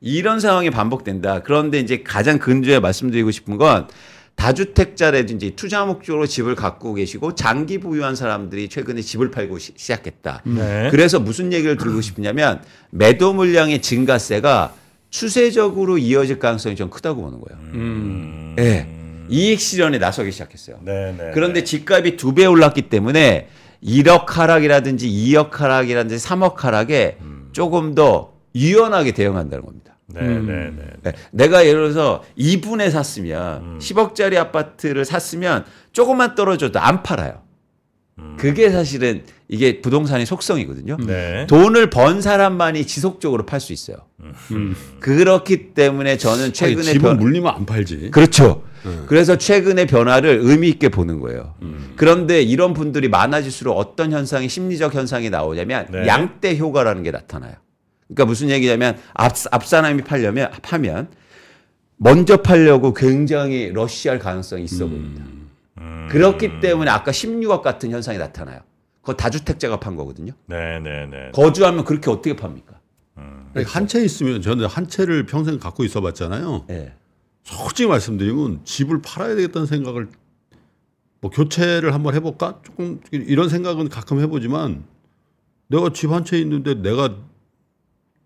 이런 0.00 0.40
상황이 0.40 0.70
반복된다. 0.70 1.42
그런데 1.42 1.78
이제 1.80 2.02
가장 2.02 2.38
근저에 2.38 2.78
말씀드리고 2.80 3.30
싶은 3.30 3.56
건 3.56 3.88
다주택자라든지 4.34 5.52
투자 5.52 5.84
목적으로 5.84 6.26
집을 6.26 6.54
갖고 6.54 6.94
계시고 6.94 7.34
장기 7.34 7.78
보유한 7.78 8.16
사람들이 8.16 8.68
최근에 8.68 9.00
집을 9.00 9.30
팔고 9.30 9.58
시, 9.58 9.72
시작했다. 9.76 10.42
네. 10.44 10.88
그래서 10.90 11.20
무슨 11.20 11.52
얘기를 11.52 11.76
드리고 11.76 12.00
싶냐면 12.00 12.60
매도 12.90 13.32
물량의 13.32 13.80
증가세가 13.80 14.74
추세적으로 15.18 15.96
이어질 15.96 16.40
가능성이 16.40 16.74
좀 16.74 16.90
크다고 16.90 17.22
보는 17.22 17.40
거예요. 17.40 17.60
음. 17.74 18.56
예. 18.58 18.88
이익 19.28 19.60
실현에 19.60 19.98
나서기 19.98 20.32
시작했어요. 20.32 20.80
네, 20.82 21.14
네. 21.16 21.30
그런데 21.32 21.62
집값이 21.62 22.16
두 22.16 22.34
배 22.34 22.44
올랐기 22.46 22.82
때문에 22.88 23.46
1억 23.80 24.26
하락이라든지 24.26 25.08
2억 25.08 25.52
하락이라든지 25.52 26.16
3억 26.16 26.56
하락에 26.56 27.18
조금 27.52 27.94
더 27.94 28.32
유연하게 28.56 29.12
대응한다는 29.12 29.64
겁니다. 29.64 29.96
네, 30.06 30.20
음. 30.20 30.46
네, 30.46 30.82
네. 30.84 30.90
네, 31.04 31.12
내가 31.30 31.64
예를 31.64 31.92
들어서 31.92 32.24
2분에 32.36 32.90
샀으면 32.90 33.78
10억짜리 33.78 34.36
아파트를 34.36 35.04
샀으면 35.04 35.64
조금만 35.92 36.34
떨어져도 36.34 36.80
안 36.80 37.04
팔아요. 37.04 37.40
그게 38.36 38.68
사실은 38.70 39.22
이게 39.48 39.80
부동산의 39.80 40.26
속성이거든요. 40.26 40.96
네. 41.06 41.46
돈을 41.48 41.90
번 41.90 42.22
사람만이 42.22 42.86
지속적으로 42.86 43.44
팔 43.44 43.60
수 43.60 43.72
있어요. 43.72 43.98
음. 44.52 44.74
그렇기 45.00 45.74
때문에 45.74 46.16
저는 46.16 46.52
최근에 46.52 46.92
집은 46.92 47.00
변... 47.00 47.18
물리면 47.18 47.54
안 47.54 47.66
팔지. 47.66 48.10
그렇죠. 48.10 48.62
그래서 49.06 49.38
최근의 49.38 49.86
변화를 49.86 50.40
의미 50.42 50.68
있게 50.68 50.90
보는 50.90 51.20
거예요. 51.20 51.54
그런데 51.96 52.42
이런 52.42 52.74
분들이 52.74 53.08
많아질수록 53.08 53.76
어떤 53.76 54.12
현상이 54.12 54.48
심리적 54.48 54.94
현상이 54.94 55.30
나오냐면 55.30 55.86
네. 55.90 56.06
양대 56.06 56.56
효과라는 56.56 57.02
게 57.02 57.10
나타나요. 57.10 57.54
그러니까 58.08 58.26
무슨 58.26 58.50
얘기냐면 58.50 58.98
앞, 59.14 59.32
앞 59.50 59.66
사람이 59.66 60.02
팔려면 60.02 60.50
파면 60.62 61.08
먼저 61.96 62.38
팔려고 62.38 62.92
굉장히 62.92 63.70
러시할 63.72 64.18
가능성이 64.18 64.64
있어 64.64 64.86
보입니다. 64.86 65.24
음. 65.78 66.08
그렇기 66.10 66.60
때문에 66.60 66.90
아까 66.90 67.10
16억 67.10 67.62
같은 67.62 67.90
현상이 67.90 68.18
나타나요. 68.18 68.60
그거 69.04 69.14
다주택자가 69.14 69.78
판 69.80 69.96
거거든요. 69.96 70.32
네, 70.46 70.80
네, 70.80 71.06
네. 71.06 71.30
거주하면 71.34 71.84
그렇게 71.84 72.10
어떻게 72.10 72.34
팝니까? 72.34 72.80
아니, 73.54 73.64
한채 73.64 74.02
있으면 74.02 74.40
저는 74.42 74.66
한 74.66 74.88
채를 74.88 75.26
평생 75.26 75.58
갖고 75.58 75.84
있어봤잖아요. 75.84 76.64
예. 76.70 76.94
솔직히 77.44 77.86
말씀드리면 77.86 78.64
집을 78.64 79.02
팔아야 79.02 79.36
되겠다는 79.36 79.66
생각을 79.66 80.08
뭐 81.20 81.30
교체를 81.30 81.92
한번 81.94 82.14
해볼까 82.14 82.60
조금 82.64 83.00
이런 83.12 83.48
생각은 83.48 83.88
가끔 83.90 84.20
해보지만 84.20 84.84
내가 85.68 85.90
집 85.92 86.10
한 86.10 86.24
채 86.24 86.38
있는데 86.38 86.74
내가 86.74 87.14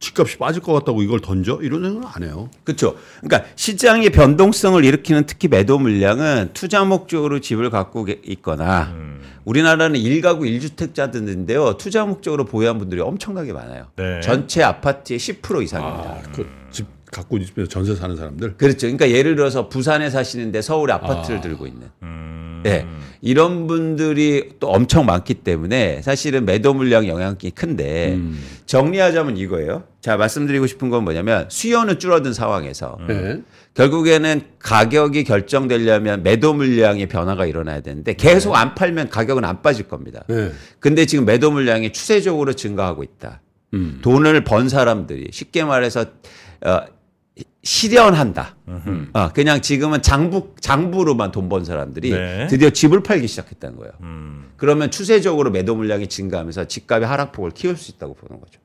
집값이 0.00 0.38
빠질 0.38 0.62
것 0.62 0.72
같다고 0.72 1.02
이걸 1.02 1.20
던져 1.20 1.58
이런 1.60 1.82
생각은 1.82 2.08
안 2.08 2.22
해요. 2.22 2.48
그렇죠. 2.64 2.96
그러니까 3.20 3.50
시장의 3.56 4.10
변동성을 4.10 4.82
일으키는 4.84 5.26
특히 5.26 5.48
매도 5.48 5.76
물량은 5.78 6.50
투자 6.54 6.84
목적으로 6.84 7.40
집을 7.40 7.68
갖고 7.70 8.04
계- 8.04 8.20
있거나 8.24 8.92
음. 8.94 9.07
우리나라는 9.44 9.98
일가구 10.00 10.46
일주택자들인데요. 10.46 11.76
투자 11.76 12.04
목적으로 12.04 12.44
보유한 12.44 12.78
분들이 12.78 13.00
엄청나게 13.00 13.52
많아요. 13.52 13.86
네. 13.96 14.20
전체 14.20 14.62
아파트의 14.62 15.18
10% 15.18 15.62
이상입니다. 15.62 16.10
아, 16.10 16.22
그 16.32 16.58
집 16.70 16.86
갖고 17.10 17.38
있으면서 17.38 17.68
전세 17.70 17.94
사는 17.94 18.16
사람들. 18.16 18.56
그렇죠. 18.56 18.86
그러니까 18.86 19.10
예를 19.10 19.36
들어서 19.36 19.68
부산에 19.68 20.10
사시는데 20.10 20.62
서울에 20.62 20.92
아파트를 20.92 21.38
아. 21.38 21.40
들고 21.40 21.66
있는 21.66 21.88
음. 22.02 22.62
예. 22.66 22.86
이런 23.20 23.66
분들이 23.66 24.50
또 24.60 24.68
엄청 24.68 25.06
많기 25.06 25.34
때문에 25.34 26.02
사실은 26.02 26.44
매도 26.44 26.74
물량 26.74 27.06
영향이 27.06 27.50
큰데 27.54 28.14
음. 28.14 28.40
정리하자면 28.66 29.36
이거예요. 29.36 29.84
자, 30.00 30.16
말씀드리고 30.16 30.66
싶은 30.66 30.90
건 30.90 31.04
뭐냐면 31.04 31.46
수요는 31.50 31.98
줄어든 31.98 32.32
상황에서 32.32 32.98
네. 33.08 33.42
결국에는 33.74 34.42
가격이 34.58 35.24
결정되려면 35.24 36.22
매도 36.22 36.54
물량의 36.54 37.06
변화가 37.06 37.46
일어나야 37.46 37.80
되는데 37.80 38.14
계속 38.14 38.54
안 38.54 38.74
팔면 38.74 39.08
가격은 39.08 39.44
안 39.44 39.62
빠질 39.62 39.88
겁니다. 39.88 40.24
네. 40.28 40.52
근데 40.80 41.06
지금 41.06 41.24
매도 41.24 41.50
물량이 41.50 41.92
추세적으로 41.92 42.52
증가하고 42.52 43.02
있다. 43.02 43.40
음. 43.74 43.98
돈을 44.02 44.44
번 44.44 44.68
사람들이 44.68 45.28
쉽게 45.32 45.64
말해서 45.64 46.06
어, 46.64 46.80
실현한다. 47.68 48.56
어, 49.12 49.28
그냥 49.34 49.60
지금은 49.60 50.00
장부 50.00 50.54
장부로만 50.60 51.32
돈 51.32 51.48
번 51.50 51.64
사람들이 51.66 52.10
네. 52.10 52.46
드디어 52.48 52.70
집을 52.70 53.02
팔기 53.02 53.26
시작했다는 53.28 53.76
거예요. 53.76 53.92
음. 54.00 54.50
그러면 54.56 54.90
추세적으로 54.90 55.50
매도 55.50 55.74
물량이 55.74 56.06
증가하면서 56.08 56.64
집값의 56.66 57.06
하락폭을 57.06 57.50
키울 57.52 57.76
수 57.76 57.90
있다고 57.92 58.14
보는 58.14 58.40
거죠. 58.40 58.60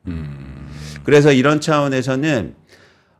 그래서 1.04 1.32
이런 1.34 1.60
차원에서는 1.62 2.56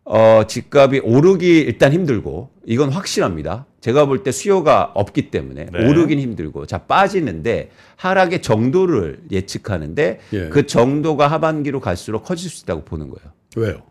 어, 0.06 0.44
집값이 0.48 1.00
오르기 1.04 1.60
일단 1.60 1.92
힘들고 1.94 2.50
이건 2.66 2.90
확실합니다. 2.90 3.66
제가 3.82 4.06
볼 4.06 4.24
때 4.24 4.32
수요가 4.32 4.92
없기 4.96 5.32
때문에 5.32 5.66
네. 5.72 5.86
오르긴 5.90 6.20
힘들고 6.20 6.66
자 6.66 6.78
빠지는데 6.80 7.72
하락의 7.98 8.42
정도를 8.42 9.20
예측하는데 9.32 10.20
예. 10.34 10.50
그 10.50 10.66
정도가 10.66 11.28
하반기로 11.28 11.80
갈수록 11.82 12.24
커질 12.24 12.50
수 12.50 12.64
있다고 12.64 12.84
보는 12.86 13.10
거예요. 13.10 13.32
왜요? 13.58 13.82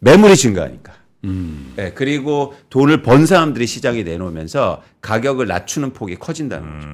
매물이 0.00 0.36
증가하니까. 0.36 0.92
예, 1.78 1.92
그리고 1.94 2.54
돈을 2.70 3.02
번 3.02 3.26
사람들이 3.26 3.66
시장에 3.66 4.02
내놓으면서 4.02 4.82
가격을 5.00 5.46
낮추는 5.46 5.92
폭이 5.92 6.16
커진다는 6.16 6.72
거죠. 6.74 6.88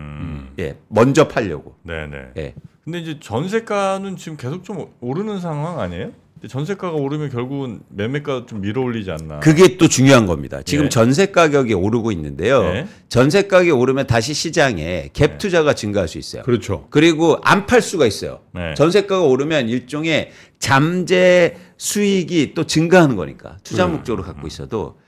예, 0.61 0.76
먼저 0.88 1.29
팔려고. 1.29 1.76
네네. 1.83 2.17
예. 2.38 2.55
근데 2.85 2.99
이제 2.99 3.19
전세가는 3.21 4.17
지금 4.17 4.37
계속 4.37 4.64
좀 4.64 4.87
오르는 5.00 5.41
상황 5.41 5.79
아니에요? 5.81 6.11
근데 6.35 6.49
전세가가 6.49 6.97
오르면 6.97 7.31
결국은 7.31 7.81
매매가 7.91 8.47
좀 8.49 8.61
밀어올리지 8.62 9.11
않나? 9.12 9.38
그게 9.41 9.76
또 9.76 9.87
중요한 9.87 10.26
겁니다. 10.26 10.61
지금 10.64 10.87
예. 10.87 10.88
전세 10.88 11.26
가격이 11.26 11.75
오르고 11.75 12.11
있는데요. 12.11 12.62
네. 12.64 12.88
전세 13.09 13.43
가격이 13.43 13.71
오르면 13.71 14.09
다시 14.09 14.35
시장에 14.35 15.11
갭 15.12 15.38
투자가 15.38 15.75
증가할 15.75 16.09
수 16.09 16.19
있어요. 16.19 16.43
그렇죠. 16.43 16.87
그리고 16.91 17.38
안 17.43 17.67
팔 17.67 17.81
수가 17.81 18.07
있어요. 18.07 18.41
네. 18.52 18.75
전세가가 18.75 19.23
오르면 19.23 19.69
일종의 19.69 20.33
잠재 20.59 21.57
수익이 21.86 22.52
또 22.54 22.64
증가하는 22.64 23.16
거니까 23.16 23.56
투자 23.64 23.86
음. 23.86 23.92
목적으로 23.92 24.22
갖고 24.22 24.46
있어도 24.46 25.00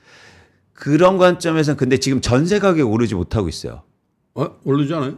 그런 0.73 1.17
관점에서는 1.17 1.77
근데 1.77 1.97
지금 1.99 2.19
전세 2.19 2.59
가격이 2.59 2.81
오르지 2.81 3.15
못하고 3.15 3.47
있어요. 3.47 3.83
어? 4.33 4.47
오르지 4.65 4.93
않아요? 4.93 5.17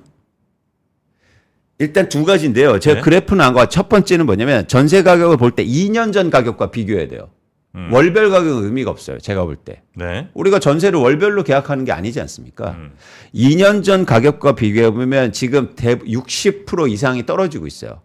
일단 1.79 2.09
두 2.09 2.25
가지인데요. 2.25 2.77
제가 2.79 2.95
네. 2.97 3.01
그래프는 3.01 3.43
안 3.43 3.53
가. 3.55 3.67
첫 3.69 3.89
번째는 3.89 4.27
뭐냐면 4.27 4.67
전세 4.67 5.01
가격을 5.01 5.37
볼 5.37 5.51
때 5.55 5.65
2년 5.65 6.13
전 6.13 6.29
가격과 6.29 6.69
비교해야 6.69 7.07
돼요. 7.07 7.31
음. 7.73 7.91
월별 7.91 8.29
가격은 8.29 8.63
의미가 8.63 8.91
없어요. 8.91 9.17
제가 9.17 9.43
볼 9.43 9.55
때. 9.55 9.81
네. 9.95 10.29
우리가 10.35 10.59
전세를 10.59 10.99
월별로 10.99 11.43
계약하는 11.43 11.85
게 11.85 11.91
아니지 11.91 12.21
않습니까? 12.21 12.71
음. 12.77 12.91
2년 13.33 13.83
전 13.83 14.05
가격과 14.05 14.53
비교해 14.53 14.91
보면 14.91 15.31
지금 15.31 15.73
대- 15.75 15.97
60% 15.97 16.91
이상이 16.91 17.25
떨어지고 17.25 17.65
있어요. 17.65 18.01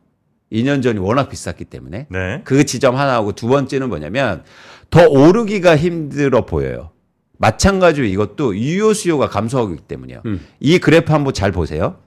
2년 0.53 0.83
전이 0.83 0.99
워낙 0.99 1.29
비쌌기 1.29 1.65
때문에. 1.65 2.07
네. 2.11 2.43
그 2.45 2.65
지점 2.65 2.97
하나하고 2.97 3.33
두 3.33 3.49
번째는 3.49 3.89
뭐냐면 3.89 4.45
더 4.91 5.09
오르기가 5.09 5.77
힘들어 5.77 6.45
보여요. 6.45 6.91
마찬가지로 7.39 8.07
이것도 8.07 8.57
유효 8.57 8.93
수요가 8.93 9.29
감소하고 9.29 9.73
있기 9.73 9.83
때문이에요. 9.89 10.23
음. 10.27 10.47
이 10.61 10.79
그래프 10.79 11.13
한번 11.13 11.35
잘 11.35 11.51
보세요. 11.51 11.99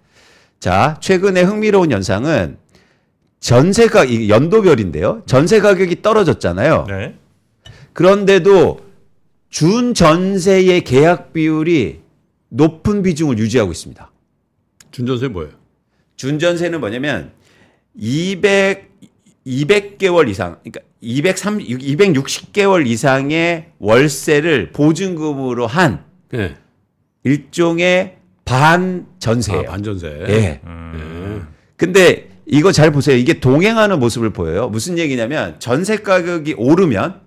자, 0.59 0.97
최근에 1.01 1.41
흥미로운 1.41 1.91
현상은 1.91 2.57
전세가 3.39 4.05
이 4.05 4.29
연도별인데요. 4.29 5.23
전세 5.25 5.59
가격이 5.59 6.01
떨어졌잖아요. 6.01 6.85
네. 6.87 7.15
그런데도 7.93 8.79
준 9.49 9.93
전세의 9.93 10.81
계약 10.81 11.33
비율이 11.33 12.01
높은 12.49 13.03
비중을 13.03 13.37
유지하고 13.37 13.71
있습니다. 13.71 14.11
준전세 14.91 15.27
뭐예요? 15.27 15.51
준 16.15 16.39
전세는 16.39 16.79
뭐냐면 16.79 17.31
200 17.97 18.95
200개월 19.45 20.27
이상, 20.27 20.57
그러니까 20.63 20.81
203 21.01 21.59
260개월 21.59 22.87
이상의 22.87 23.67
월세를 23.79 24.71
보증금으로 24.71 25.67
한 25.67 26.03
예. 26.33 26.55
일종의 27.23 28.17
반 28.43 29.05
전세예요. 29.19 29.67
아, 29.67 29.71
반 29.71 29.83
전세. 29.83 30.07
예. 30.27 30.61
음. 30.65 31.47
근데 31.77 32.29
이거 32.45 32.71
잘 32.71 32.91
보세요. 32.91 33.17
이게 33.17 33.39
동행하는 33.39 33.99
모습을 33.99 34.31
보여요. 34.31 34.69
무슨 34.69 34.97
얘기냐면 34.97 35.59
전세 35.59 35.97
가격이 35.97 36.55
오르면 36.57 37.21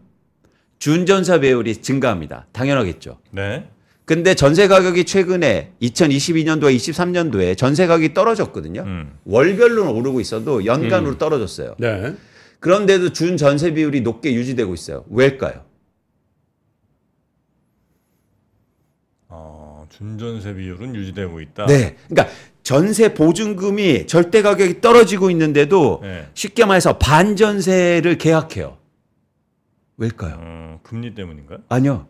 준전세 0.79 1.41
배율이 1.41 1.77
증가합니다. 1.77 2.47
당연하겠죠. 2.53 3.19
네. 3.33 3.69
근데 4.09 4.35
전세 4.35 4.69
가격이 4.69 5.05
최근에 5.05 5.75
2022년도와 5.83 6.75
23년도에 6.75 7.59
전세 7.59 7.87
가격이 7.87 8.15
떨어졌거든요. 8.15 8.81
음. 8.81 9.19
월별로는 9.27 9.93
오르고 9.93 10.23
있어도 10.23 10.65
연간으로 10.65 11.19
떨어졌어요. 11.19 11.75
네. 11.79 12.15
그런데도 12.59 13.13
준 13.13 13.37
전세 13.37 13.75
비율이 13.75 14.01
높게 14.01 14.33
유지되고 14.33 14.73
있어요. 14.73 15.05
왜일까요? 15.11 15.63
어, 19.29 19.87
준전세 19.91 20.55
비율은 20.55 20.95
유지되고 20.95 21.43
있다. 21.43 21.67
네. 21.67 21.97
그러니까 22.09 22.35
전세 22.63 23.13
보증금이 23.13 24.07
절대 24.07 24.41
가격이 24.41 24.81
떨어지고 24.81 25.31
있는데도 25.33 25.99
네. 26.01 26.27
쉽게 26.33 26.65
말해서 26.65 26.97
반전세를 26.97 28.17
계약해요. 28.17 28.79
왜일까요? 29.99 30.37
어, 30.39 30.81
금리 30.83 31.15
때문인가요? 31.15 31.59
아니요. 31.69 32.09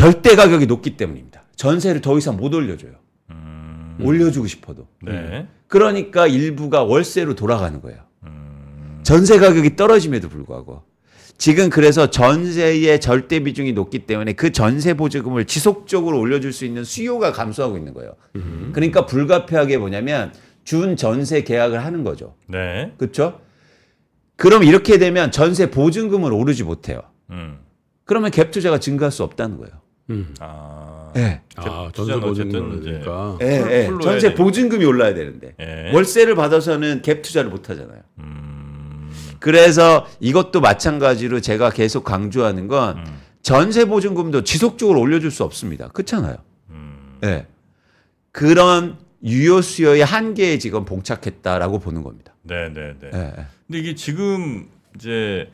절대 0.00 0.34
가격이 0.34 0.64
높기 0.64 0.96
때문입니다. 0.96 1.42
전세를 1.56 2.00
더 2.00 2.16
이상 2.16 2.38
못 2.38 2.54
올려줘요. 2.54 2.92
음. 3.32 3.98
올려주고 4.02 4.46
싶어도. 4.46 4.88
네. 5.02 5.46
그러니까 5.66 6.26
일부가 6.26 6.84
월세로 6.84 7.34
돌아가는 7.34 7.82
거예요. 7.82 7.98
음. 8.24 9.00
전세 9.02 9.38
가격이 9.38 9.76
떨어짐에도 9.76 10.30
불구하고. 10.30 10.84
지금 11.36 11.68
그래서 11.68 12.08
전세의 12.08 12.98
절대 13.02 13.40
비중이 13.40 13.74
높기 13.74 14.06
때문에 14.06 14.32
그 14.32 14.52
전세 14.52 14.94
보증금을 14.94 15.44
지속적으로 15.44 16.18
올려줄 16.18 16.54
수 16.54 16.64
있는 16.64 16.82
수요가 16.82 17.32
감소하고 17.32 17.76
있는 17.76 17.92
거예요. 17.92 18.14
그러니까 18.72 19.04
불가피하게 19.04 19.76
뭐냐면 19.76 20.32
준 20.64 20.96
전세 20.96 21.42
계약을 21.42 21.84
하는 21.84 22.04
거죠. 22.04 22.36
네. 22.46 22.94
그렇죠? 22.96 23.42
그럼 24.36 24.64
이렇게 24.64 24.96
되면 24.96 25.30
전세 25.30 25.70
보증금을 25.70 26.32
오르지 26.32 26.64
못해요. 26.64 27.02
음. 27.28 27.58
그러면 28.04 28.30
갭 28.30 28.50
투자가 28.50 28.80
증가할 28.80 29.12
수 29.12 29.22
없다는 29.24 29.58
거예요. 29.58 29.80
음. 30.10 30.34
아. 30.40 31.12
예. 31.16 31.40
아, 31.56 31.90
전세 31.94 32.18
보증금 32.20 32.80
그러니까. 32.80 33.38
예, 33.40 33.60
풀- 33.60 33.72
예. 33.72 33.90
전세 34.02 34.34
보증금이 34.34 34.84
올라야 34.84 35.14
되는데 35.14 35.54
예. 35.60 35.90
월세를 35.92 36.34
받아서는 36.34 37.02
갭 37.02 37.22
투자를 37.22 37.50
못 37.50 37.70
하잖아요. 37.70 38.00
음. 38.18 39.10
그래서 39.38 40.06
이것도 40.20 40.60
마찬가지로 40.60 41.40
제가 41.40 41.70
계속 41.70 42.04
강조하는 42.04 42.68
건 42.68 42.98
음. 42.98 43.04
전세 43.42 43.84
보증금도 43.86 44.44
지속적으로 44.44 45.00
올려줄 45.00 45.30
수 45.30 45.44
없습니다. 45.44 45.88
그렇잖아요. 45.88 46.36
음. 46.70 47.18
예. 47.24 47.46
그런 48.32 48.98
유효 49.24 49.60
수요의 49.60 50.04
한계에 50.04 50.58
지금 50.58 50.84
봉착했다라고 50.84 51.78
보는 51.78 52.02
겁니다. 52.02 52.34
네, 52.42 52.72
네, 52.72 52.94
네. 53.00 53.10
예, 53.14 53.18
예. 53.18 53.46
근데 53.66 53.78
이게 53.78 53.94
지금 53.94 54.68
이제 54.96 55.50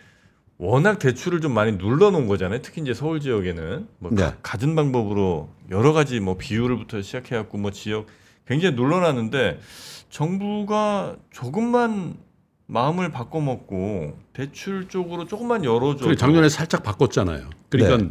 워낙 0.58 0.98
대출을 0.98 1.40
좀 1.40 1.52
많이 1.52 1.76
눌러 1.76 2.10
놓은 2.10 2.26
거잖아요. 2.28 2.60
특히 2.62 2.80
이제 2.80 2.94
서울 2.94 3.20
지역에는 3.20 3.88
뭐 3.98 4.10
네. 4.12 4.22
가- 4.22 4.36
갖은 4.42 4.74
방법으로 4.74 5.50
여러 5.70 5.92
가지 5.92 6.18
뭐 6.20 6.36
비율부터 6.38 7.02
시작해 7.02 7.36
갖고 7.36 7.58
뭐 7.58 7.70
지역 7.70 8.06
굉장히 8.46 8.74
눌러 8.76 9.00
놨는데 9.00 9.60
정부가 10.08 11.16
조금만 11.30 12.14
마음을 12.66 13.10
바꿔 13.12 13.40
먹고 13.40 14.16
대출 14.32 14.88
쪽으로 14.88 15.26
조금만 15.26 15.64
열어 15.64 15.94
줘. 15.96 16.04
그래, 16.06 16.16
작년에 16.16 16.48
살짝 16.48 16.82
바꿨잖아요. 16.82 17.48
그러니까 17.68 17.96
네. 17.98 18.10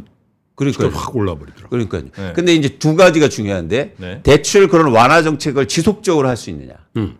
그러니까 0.54 0.88
확 0.88 1.14
올라버리더라고. 1.14 1.68
그러니까요. 1.68 2.02
네. 2.16 2.32
근데 2.34 2.54
이제 2.54 2.78
두 2.78 2.96
가지가 2.96 3.28
중요한데 3.28 3.94
네. 3.98 4.20
대출 4.22 4.68
그런 4.68 4.92
완화 4.92 5.22
정책을 5.22 5.66
지속적으로 5.68 6.28
할 6.28 6.36
수 6.36 6.48
있느냐. 6.50 6.74
음. 6.96 7.16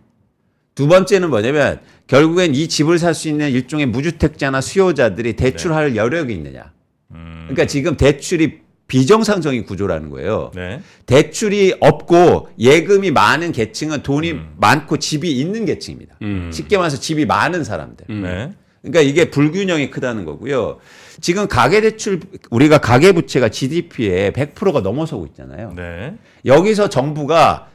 두 0.76 0.86
번째는 0.86 1.30
뭐냐면 1.30 1.80
결국엔 2.06 2.54
이 2.54 2.68
집을 2.68 3.00
살 3.00 3.14
수 3.14 3.28
있는 3.28 3.50
일종의 3.50 3.86
무주택자나 3.86 4.60
수요자들이 4.60 5.32
대출할 5.32 5.96
여력이 5.96 6.32
있느냐. 6.34 6.70
네. 7.08 7.16
음. 7.16 7.44
그러니까 7.48 7.66
지금 7.66 7.96
대출이 7.96 8.60
비정상적인 8.86 9.64
구조라는 9.64 10.10
거예요. 10.10 10.52
네. 10.54 10.80
대출이 11.06 11.76
없고 11.80 12.50
예금이 12.58 13.10
많은 13.10 13.50
계층은 13.50 14.02
돈이 14.02 14.32
음. 14.32 14.52
많고 14.58 14.98
집이 14.98 15.32
있는 15.40 15.64
계층입니다. 15.64 16.16
음. 16.22 16.50
쉽게 16.52 16.76
말해서 16.76 17.00
집이 17.00 17.24
많은 17.24 17.64
사람들. 17.64 18.06
네. 18.08 18.52
그러니까 18.82 19.00
이게 19.00 19.30
불균형이 19.30 19.90
크다는 19.90 20.24
거고요. 20.26 20.78
지금 21.20 21.48
가계대출 21.48 22.20
우리가 22.50 22.78
가계부채가 22.78 23.48
GDP의 23.48 24.30
100%가 24.32 24.80
넘어서고 24.82 25.26
있잖아요. 25.28 25.72
네. 25.74 26.14
여기서 26.44 26.88
정부가 26.90 27.68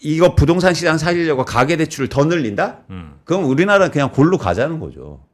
이거 0.00 0.34
부동산 0.34 0.74
시장 0.74 0.98
살리려고 0.98 1.44
가계 1.44 1.76
대출을 1.76 2.08
더 2.08 2.24
늘린다? 2.24 2.80
음. 2.90 3.14
그럼 3.24 3.44
우리나라 3.44 3.90
그냥 3.90 4.10
골로 4.12 4.38
가자는 4.38 4.80
거죠. 4.80 5.24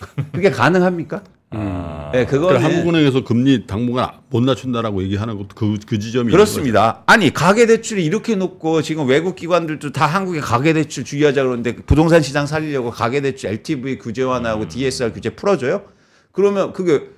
그게 0.32 0.50
가능합니까? 0.50 1.22
아. 1.50 2.10
네, 2.12 2.24
그거는 2.24 2.58
그러니까 2.58 2.68
한국은행에서 2.68 3.24
금리 3.24 3.66
당분간 3.66 4.10
못 4.30 4.42
낮춘다라고 4.42 5.02
얘기하는 5.02 5.36
것도 5.36 5.48
그, 5.54 5.76
그 5.86 5.98
지점이 5.98 6.30
그렇습니다. 6.32 7.02
아니 7.06 7.32
가계 7.32 7.66
대출이 7.66 8.04
이렇게 8.04 8.34
높고 8.34 8.82
지금 8.82 9.06
외국 9.06 9.36
기관들도 9.36 9.92
다 9.92 10.06
한국에 10.06 10.40
가계 10.40 10.72
대출 10.72 11.04
주의하자 11.04 11.42
그러는데 11.42 11.76
부동산 11.76 12.22
시장 12.22 12.46
살리려고 12.46 12.90
가계 12.90 13.20
대출 13.20 13.50
LTV 13.50 13.98
규제 13.98 14.22
완화하고 14.22 14.68
DSR 14.68 15.12
규제 15.12 15.30
풀어줘요? 15.30 15.84
그러면 16.32 16.72
그게 16.72 17.08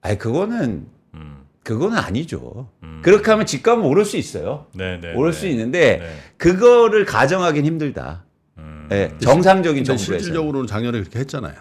아니 0.00 0.18
그거는 0.18 0.60
음. 0.60 0.86
그거는 1.62 1.96
아니죠. 1.96 2.68
음. 2.82 3.00
그렇게 3.02 3.30
하면 3.30 3.46
집값은 3.46 3.84
오를 3.84 4.04
수 4.04 4.16
있어요. 4.16 4.66
네, 4.74 4.98
네. 5.00 5.14
오를 5.14 5.32
네. 5.32 5.38
수 5.38 5.46
있는데 5.46 5.98
네. 5.98 6.16
그거를 6.36 7.04
가정하긴 7.04 7.64
힘들다. 7.64 8.24
음. 8.58 8.88
예, 8.90 9.12
정상적인 9.20 9.84
정부에서. 9.84 10.04
실질적으로는 10.04 10.66
작년에 10.66 10.98
그렇게 10.98 11.20
했잖아요. 11.20 11.54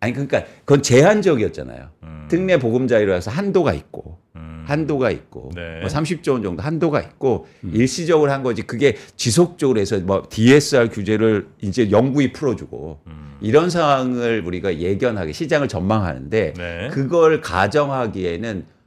아니 0.00 0.12
그러니까 0.12 0.44
그건 0.64 0.82
제한적이었잖아요. 0.82 1.88
음. 2.04 2.26
특례 2.30 2.58
보금자리로 2.58 3.12
해서 3.12 3.30
한도가 3.30 3.74
있고 3.74 4.18
음. 4.36 4.64
한도가 4.66 5.10
있고 5.10 5.50
네. 5.54 5.80
뭐 5.80 5.88
30조 5.88 6.32
원 6.32 6.42
정도 6.42 6.62
한도가 6.62 7.00
있고 7.00 7.48
음. 7.64 7.72
일시적으로 7.74 8.30
한 8.30 8.42
거지 8.42 8.62
그게 8.62 8.96
지속적으로 9.16 9.80
해서 9.80 9.98
뭐 9.98 10.26
DSR 10.28 10.90
규제를 10.90 11.48
이제 11.60 11.90
영구히 11.90 12.32
풀어주고 12.32 13.00
음. 13.06 13.36
이런 13.40 13.70
상황을 13.70 14.42
우리가 14.46 14.78
예견하게 14.78 15.32
시장을 15.32 15.68
전망하는데 15.68 16.54
네. 16.56 16.88
그걸 16.92 17.40
가정하기에는 17.40 18.58
어, 18.60 18.77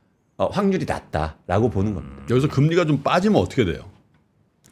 확률이 0.48 0.86
낮다라고 0.86 1.70
보는 1.70 1.94
겁니다. 1.94 2.24
여기서 2.30 2.48
금리가 2.48 2.86
좀 2.86 3.02
빠지면 3.04 3.42
어떻게 3.42 3.66
돼요? 3.66 3.84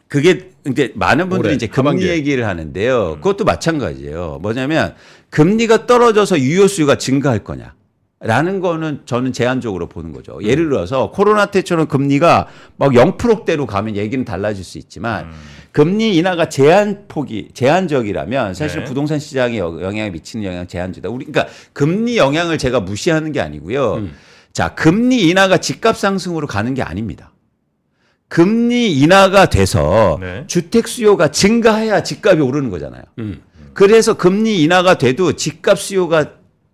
그게 0.08 0.49
이제 0.67 0.91
많은 0.95 1.29
분들이 1.29 1.49
올해 1.49 1.55
이제 1.55 1.67
금리 1.67 1.88
하반기에. 1.88 2.10
얘기를 2.12 2.47
하는데요. 2.47 3.15
그것도 3.17 3.43
마찬가지예요. 3.45 4.39
뭐냐면 4.41 4.95
금리가 5.29 5.86
떨어져서 5.86 6.39
유효 6.39 6.67
수요가 6.67 6.97
증가할 6.97 7.43
거냐. 7.43 7.75
라는 8.21 8.60
거는 8.60 9.03
저는 9.05 9.32
제한적으로 9.32 9.88
보는 9.88 10.12
거죠. 10.12 10.39
예를 10.43 10.67
들어서 10.67 11.10
코로나 11.10 11.45
때처럼 11.45 11.88
금리가 11.88 12.47
막 12.75 12.91
0%대로 12.91 13.65
가면 13.65 13.95
얘기는 13.95 14.25
달라질 14.25 14.65
수 14.65 14.77
있지만 14.77 15.27
음. 15.27 15.32
금리 15.71 16.17
인하가 16.17 16.49
제한 16.49 17.05
폭이 17.08 17.49
제한적이라면 17.53 18.55
사실 18.55 18.79
네. 18.79 18.86
부동산 18.86 19.19
시장에 19.19 19.58
여- 19.60 19.79
영향을 19.82 20.12
미치는 20.12 20.43
영향 20.43 20.67
제한적이다. 20.67 21.08
우리 21.08 21.25
그러니까 21.27 21.53
금리 21.71 22.17
영향을 22.17 22.58
제가 22.58 22.82
무시하는 22.82 23.32
게 23.32 23.39
아니고요. 23.39 23.93
음. 23.93 24.13
자, 24.53 24.75
금리 24.75 25.29
인하가 25.29 25.57
집값 25.57 25.97
상승으로 25.97 26.47
가는 26.47 26.73
게 26.73 26.81
아닙니다. 26.81 27.33
금리 28.27 28.93
인하가 28.99 29.47
돼서 29.47 30.17
네. 30.21 30.45
주택 30.47 30.88
수요가 30.88 31.29
증가해야 31.29 32.03
집값이 32.03 32.41
오르는 32.41 32.69
거잖아요. 32.69 33.03
음. 33.17 33.41
그래서 33.73 34.15
금리 34.15 34.62
인하가 34.62 34.97
돼도 34.97 35.33
집값 35.33 35.79
수요가 35.79 36.33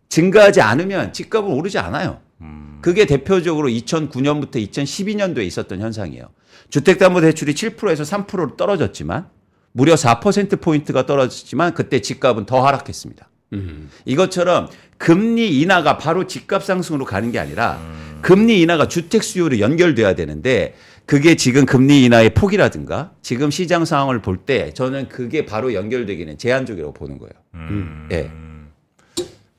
증가하지 0.09 0.61
않으면 0.61 1.13
집값은 1.13 1.49
오르지 1.49 1.77
않아요. 1.79 2.19
음. 2.41 2.79
그게 2.81 3.05
대표적으로 3.05 3.69
2009년부터 3.69 4.55
2012년도에 4.55 5.45
있었던 5.45 5.79
현상이에요. 5.79 6.29
주택담보대출이 6.69 7.53
7%에서 7.53 8.03
3%로 8.03 8.57
떨어졌지만 8.57 9.29
무려 9.71 9.95
4%포인트가 9.95 11.05
떨어졌지만 11.05 11.73
그때 11.73 12.01
집값은 12.01 12.45
더 12.45 12.65
하락했습니다. 12.65 13.29
음. 13.53 13.89
이것처럼 14.05 14.69
금리 14.97 15.59
인하가 15.59 15.97
바로 15.97 16.25
집값 16.27 16.63
상승으로 16.63 17.05
가는 17.05 17.31
게 17.31 17.39
아니라 17.39 17.77
음. 17.81 18.19
금리 18.21 18.61
인하가 18.61 18.87
주택 18.87 19.23
수요로 19.23 19.59
연결돼야 19.59 20.15
되는데 20.15 20.75
그게 21.05 21.35
지금 21.35 21.65
금리 21.65 22.03
인하의 22.05 22.33
폭이라든가 22.33 23.11
지금 23.21 23.51
시장 23.51 23.85
상황을 23.85 24.21
볼 24.21 24.37
때 24.45 24.73
저는 24.73 25.09
그게 25.09 25.45
바로 25.45 25.73
연결되기는 25.73 26.37
제한적이라고 26.37 26.93
보는 26.93 27.17
거예요. 27.19 27.31
음. 27.55 28.07
예. 28.11 28.31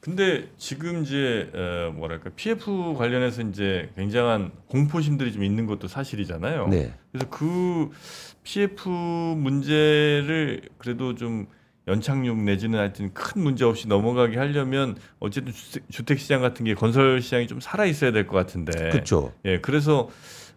근데 0.01 0.49
지금 0.57 1.03
이제 1.03 1.51
어, 1.53 1.92
뭐랄까 1.96 2.31
PF 2.37 2.94
관련해서 2.96 3.42
이제 3.42 3.88
굉장한 3.96 4.53
공포심들이 4.68 5.33
좀 5.33 5.42
있는 5.42 5.66
것도 5.66 5.88
사실이잖아요. 5.88 6.68
네. 6.68 6.92
그래서 7.11 7.29
그 7.29 7.90
PF 8.44 8.88
문제를 8.88 10.62
그래도 10.79 11.16
좀 11.16 11.46
연착륙 11.88 12.42
내지는 12.42 12.79
하여튼 12.79 13.12
큰 13.14 13.42
문제 13.42 13.64
없이 13.64 13.87
넘어가게 13.88 14.37
하려면 14.38 14.96
어쨌든 15.20 15.53
주택, 15.88 16.18
시장 16.18 16.40
같은 16.40 16.64
게 16.64 16.75
건설 16.75 17.22
시장이 17.22 17.46
좀 17.46 17.61
살아 17.61 17.85
있어야 17.85 18.11
될 18.11 18.27
것 18.27 18.37
같은데. 18.37 18.72
그렇죠. 18.90 19.33
예, 19.44 19.61
그래서 19.61 20.09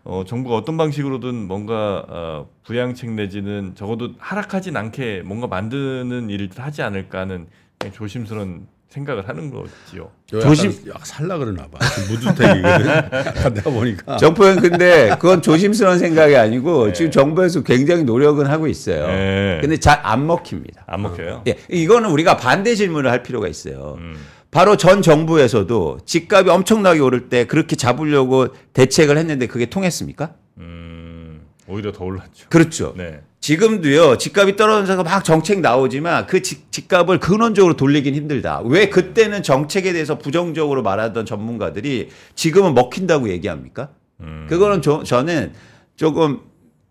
어, 0.03 0.23
정부가 0.25 0.55
어떤 0.55 0.75
방식으로든 0.77 1.47
뭔가 1.47 2.05
어, 2.07 2.49
부양책 2.63 3.11
내지는 3.11 3.75
적어도 3.75 4.13
하락하진 4.17 4.75
않게 4.75 5.21
뭔가 5.23 5.45
만드는 5.47 6.29
일을 6.29 6.49
하지 6.57 6.81
않을까 6.81 7.19
하는 7.21 7.47
조심스러운 7.93 8.67
생각을 8.89 9.29
하는 9.29 9.51
거지요. 9.51 10.09
저 10.25 10.39
조심- 10.39 10.73
살라 11.03 11.37
그러나 11.37 11.67
봐. 11.67 11.77
무주택이거든. 12.09 13.53
내가 13.53 13.69
보니까 13.69 14.17
정부는 14.17 14.61
근데 14.61 15.09
그건 15.19 15.43
조심스러운 15.43 15.99
생각이 15.99 16.35
아니고 16.35 16.87
네. 16.87 16.93
지금 16.93 17.11
정부에서 17.11 17.61
굉장히 17.61 18.03
노력은 18.03 18.47
하고 18.47 18.67
있어요. 18.67 19.05
예. 19.09 19.59
근데 19.61 19.77
잘 19.77 19.99
안 20.01 20.25
먹힙니다. 20.25 20.85
안 20.87 21.03
먹혀요. 21.03 21.43
예, 21.47 21.57
이거는 21.69 22.09
우리가 22.09 22.37
반대 22.37 22.73
질문을 22.75 23.11
할 23.11 23.21
필요가 23.21 23.47
있어요. 23.47 23.95
음. 23.99 24.15
바로 24.49 24.75
전 24.75 25.03
정부에서도 25.03 25.99
집값이 26.05 26.49
엄청나게 26.49 26.99
오를 26.99 27.29
때 27.29 27.45
그렇게 27.45 27.75
잡으려고 27.75 28.47
대책을 28.73 29.17
했는데 29.19 29.45
그게 29.45 29.67
통했습니까? 29.67 30.33
음, 30.57 31.41
오히려 31.67 31.91
더 31.91 32.05
올랐죠. 32.05 32.47
그렇죠. 32.49 32.95
네. 32.97 33.21
지금도요 33.41 34.17
집값이 34.17 34.55
떨어져서 34.57 35.03
막 35.03 35.23
정책 35.23 35.61
나오지만 35.61 36.27
그 36.27 36.41
집, 36.41 36.71
집값을 36.71 37.19
근원적으로 37.19 37.75
돌리긴 37.75 38.13
힘들다. 38.15 38.61
왜 38.65 38.89
그때는 38.89 39.43
정책에 39.43 39.93
대해서 39.93 40.17
부정적으로 40.17 40.83
말하던 40.83 41.25
전문가들이 41.25 42.09
지금은 42.35 42.73
먹힌다고 42.73 43.29
얘기합니까? 43.29 43.89
음. 44.19 44.45
그거는 44.49 44.81
저, 44.81 45.03
저는 45.03 45.53
조금 45.95 46.41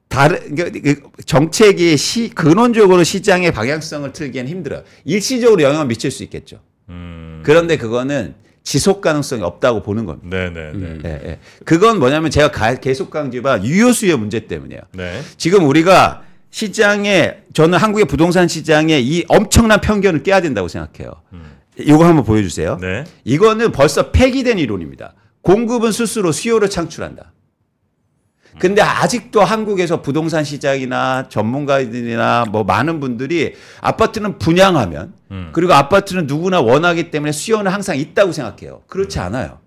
다른 0.09 0.55
그러니까 0.55 0.81
그 0.83 1.03
정책이 1.27 1.97
시 1.99 2.31
근원적으로 2.31 3.05
시장의 3.05 3.53
방향성을 3.53 4.11
틀기엔 4.13 4.49
힘들어요. 4.49 4.83
일시적으로 5.05 5.63
영향을 5.63 5.87
미칠 5.87 6.11
수 6.11 6.23
있겠죠. 6.23 6.61
음. 6.89 7.43
그런데 7.45 7.77
그거는 7.77 8.35
지속 8.63 9.03
가능성이 9.03 9.43
없다고 9.43 9.83
보는 9.83 10.07
겁니다. 10.07 10.29
네, 10.37 10.49
네, 10.51 10.73
네. 10.73 10.79
음. 10.79 11.03
예, 11.05 11.09
예. 11.25 11.39
그건 11.67 11.99
뭐냐면 11.99 12.31
제가 12.31 12.51
가- 12.51 12.75
계속 12.75 13.11
강조한 13.11 13.65
유효 13.67 13.93
수요 13.93 14.17
문제 14.17 14.47
때문이에요. 14.47 14.81
네. 14.95 15.21
지금 15.37 15.67
우리가 15.67 16.23
시장에 16.51 17.39
저는 17.53 17.79
한국의 17.79 18.07
부동산 18.07 18.49
시장에 18.49 18.99
이 19.01 19.25
엄청난 19.29 19.81
편견을 19.81 20.23
깨야 20.23 20.41
된다고 20.41 20.69
생각해요. 20.69 21.13
이거 21.79 22.05
한번 22.05 22.25
보여주세요. 22.25 22.79
네. 22.81 23.05
이거는 23.25 23.73
벌써 23.73 24.11
폐기된 24.11 24.59
이론입니다. 24.59 25.15
공급은 25.43 25.93
스스로 25.93 26.33
수요를 26.33 26.69
창출한다. 26.69 27.33
근데 28.59 28.83
아직도 28.83 29.43
한국에서 29.43 30.03
부동산 30.03 30.43
시장이나 30.43 31.29
전문가들이나 31.29 32.47
뭐 32.51 32.65
많은 32.65 32.99
분들이 32.99 33.55
아파트는 33.81 34.39
분양하면 34.39 35.13
음. 35.31 35.51
그리고 35.53 35.75
아파트는 35.75 36.27
누구나 36.27 36.61
원하기 36.61 37.11
때문에 37.11 37.31
수요는 37.31 37.71
항상 37.71 37.97
있다고 37.97 38.33
생각해요. 38.33 38.83
그렇지 38.89 39.21
않아요. 39.21 39.61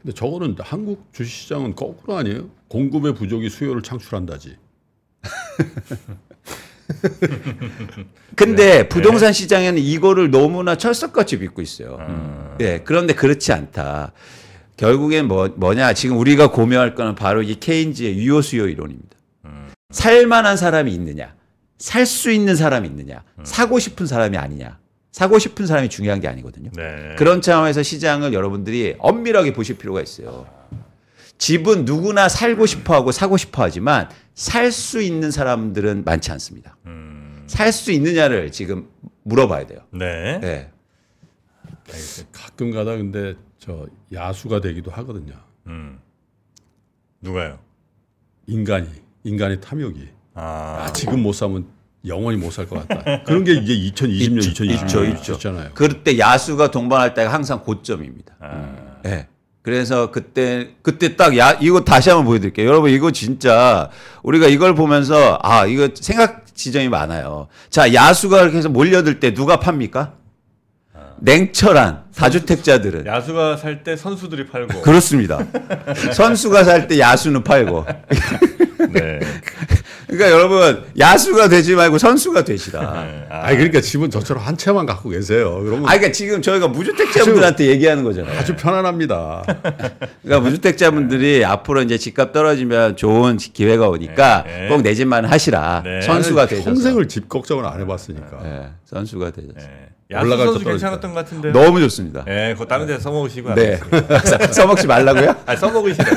근데 0.00 0.14
저거는 0.14 0.56
한국 0.60 1.08
주식시장은 1.12 1.74
거꾸로 1.74 2.16
아니에요? 2.16 2.48
공급의 2.68 3.14
부족이 3.14 3.50
수요를 3.50 3.82
창출한다지. 3.82 4.56
근데 8.36 8.88
부동산 8.88 9.32
시장에는 9.32 9.80
이거를 9.80 10.30
너무나 10.30 10.76
철석같이 10.76 11.36
믿고 11.38 11.62
있어요. 11.62 11.96
음. 12.00 12.54
네, 12.58 12.80
그런데 12.84 13.14
그렇지 13.14 13.52
않다. 13.52 14.12
결국엔 14.76 15.28
뭐, 15.28 15.48
뭐냐, 15.56 15.92
지금 15.92 16.18
우리가 16.18 16.50
고민할 16.50 16.94
거는 16.94 17.14
바로 17.14 17.42
이 17.42 17.60
케인즈의 17.60 18.16
유효 18.18 18.40
수요 18.40 18.66
이론입니다. 18.66 19.08
살 19.90 20.26
만한 20.26 20.56
사람이 20.56 20.92
있느냐, 20.94 21.34
살 21.78 22.06
수 22.06 22.30
있는 22.30 22.56
사람이 22.56 22.88
있느냐, 22.88 23.22
사고 23.44 23.78
싶은 23.78 24.06
사람이 24.06 24.36
아니냐. 24.38 24.78
사고 25.12 25.40
싶은 25.40 25.66
사람이 25.66 25.88
중요한 25.88 26.20
게 26.20 26.28
아니거든요. 26.28 26.70
네. 26.76 27.16
그런 27.18 27.42
차원에서 27.42 27.82
시장을 27.82 28.32
여러분들이 28.32 28.94
엄밀하게 29.00 29.52
보실 29.52 29.76
필요가 29.76 30.00
있어요. 30.00 30.46
집은 31.36 31.84
누구나 31.84 32.28
살고 32.28 32.64
싶어 32.66 32.94
하고 32.94 33.10
사고 33.10 33.36
싶어 33.36 33.64
하지만 33.64 34.08
살 34.34 34.70
수 34.72 35.02
있는 35.02 35.30
사람들은 35.30 36.04
많지 36.04 36.30
않습니다. 36.32 36.76
음. 36.86 37.44
살수 37.46 37.92
있느냐를 37.92 38.50
지금 38.52 38.88
물어봐야 39.24 39.66
돼요. 39.66 39.80
네. 39.92 40.38
네. 40.40 40.70
가끔 42.32 42.70
가다 42.70 42.96
근데 42.96 43.34
저 43.58 43.86
야수가 44.12 44.60
되기도 44.60 44.90
하거든요. 44.92 45.34
음. 45.66 45.98
누가요? 47.20 47.58
인간이 48.46 48.88
인간의 49.24 49.60
탐욕이. 49.60 50.08
아. 50.34 50.86
아, 50.86 50.92
지금 50.92 51.22
못 51.22 51.32
사면 51.32 51.66
영원히 52.06 52.38
못 52.38 52.50
살 52.52 52.66
것 52.66 52.86
같다. 52.88 53.24
그런 53.24 53.44
게 53.44 53.52
이제 53.54 53.74
2020년, 53.74 54.44
있죠, 54.46 54.64
2020년 54.64 54.84
있죠, 54.84 55.04
있죠. 55.04 55.32
있잖아요. 55.34 55.70
그때 55.74 56.18
야수가 56.18 56.70
동반할 56.70 57.12
때가 57.12 57.30
항상 57.32 57.62
고점입니다. 57.62 58.36
아. 58.40 59.00
네. 59.02 59.28
그래서 59.62 60.10
그때 60.10 60.70
그때 60.82 61.16
딱 61.16 61.36
야 61.36 61.56
이거 61.60 61.80
다시 61.80 62.08
한번 62.08 62.24
보여드릴게요. 62.26 62.66
여러분 62.66 62.90
이거 62.90 63.10
진짜 63.10 63.90
우리가 64.22 64.46
이걸 64.46 64.74
보면서 64.74 65.38
아 65.42 65.66
이거 65.66 65.88
생각 65.94 66.46
지점이 66.54 66.88
많아요. 66.88 67.48
자 67.68 67.92
야수가 67.92 68.40
이렇게 68.42 68.58
해서 68.58 68.68
몰려들 68.68 69.20
때 69.20 69.34
누가 69.34 69.60
팝니까? 69.60 70.14
냉철한 71.22 72.04
다주택자들은 72.16 73.04
야수가 73.04 73.58
살 73.58 73.84
때 73.84 73.94
선수들이 73.96 74.46
팔고. 74.46 74.80
그렇습니다. 74.80 75.38
선수가 76.14 76.64
살 76.64 76.88
때 76.88 76.98
야수는 76.98 77.44
팔고 77.44 77.84
네. 78.92 79.20
그러니까 80.10 80.30
여러분 80.30 80.82
야수가 80.98 81.48
되지 81.48 81.74
말고 81.76 81.98
선수가 81.98 82.44
되시라. 82.44 82.80
네. 83.04 83.26
아, 83.30 83.46
아니 83.46 83.56
그러니까 83.56 83.80
집은 83.80 84.10
저처럼 84.10 84.42
한 84.44 84.56
채만 84.56 84.84
갖고 84.86 85.08
계세요. 85.08 85.60
그러면 85.62 85.84
아, 85.86 85.90
그러니까 85.92 86.10
지금 86.12 86.42
저희가 86.42 86.68
무주택자분들한테 86.68 87.66
얘기하는 87.66 88.02
거잖아요. 88.02 88.38
아주 88.38 88.56
편안합니다. 88.56 89.42
그러니까 90.22 90.40
무주택자분들이 90.48 91.44
앞으로 91.44 91.82
이제 91.82 91.96
집값 91.96 92.32
떨어지면 92.32 92.96
좋은 92.96 93.36
기회가 93.36 93.88
오니까 93.88 94.42
네, 94.46 94.62
네. 94.62 94.68
꼭내 94.68 94.94
집만 94.94 95.24
하시라. 95.24 95.82
네. 95.84 96.00
선수가 96.02 96.46
되셔서. 96.46 96.64
평생을 96.70 97.08
집 97.08 97.28
걱정을 97.28 97.64
안 97.64 97.80
해봤으니까. 97.80 98.40
네, 98.42 98.68
선수가 98.86 99.30
되셔서. 99.30 99.54
네. 99.58 99.88
야수 100.12 100.26
올라갈 100.26 100.46
선수 100.48 100.58
때 100.58 100.64
떨어질 100.64 100.86
괜찮았던 100.88 101.14
것 101.14 101.24
같은데. 101.24 101.52
너무 101.52 101.78
좋습니다. 101.82 102.24
네, 102.24 102.52
그거 102.54 102.66
다른 102.66 102.86
데 102.86 102.98
써먹으시고. 102.98 103.54
네. 103.54 103.78
네. 103.90 104.52
써먹지 104.52 104.88
말라고요? 104.88 105.36
아, 105.46 105.54
써먹으시라고. 105.54 106.16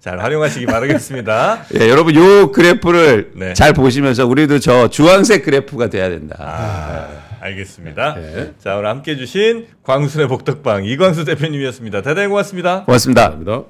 네. 0.00 0.10
잘 0.10 0.18
활용하시기 0.18 0.64
바라겠습니다. 0.66 1.66
예, 1.78 1.88
여러분 1.90 2.14
요 2.14 2.50
그래프를 2.52 3.32
네. 3.34 3.52
잘 3.52 3.74
보시면서 3.74 4.26
우리도 4.26 4.58
저 4.58 4.88
주황색 4.88 5.44
그래프가 5.44 5.90
돼야 5.90 6.08
된다. 6.08 6.36
아, 6.38 7.36
알겠습니다. 7.40 8.14
네. 8.14 8.54
자, 8.58 8.76
오늘 8.76 8.88
함께 8.88 9.12
해 9.12 9.16
주신 9.16 9.66
광순의 9.82 10.28
복덕방 10.28 10.86
이광수 10.86 11.26
대표님이었습니다. 11.26 12.00
대단히 12.00 12.28
고맙습니다. 12.28 12.84
고맙습니다. 12.84 13.30
감사합니다. 13.30 13.68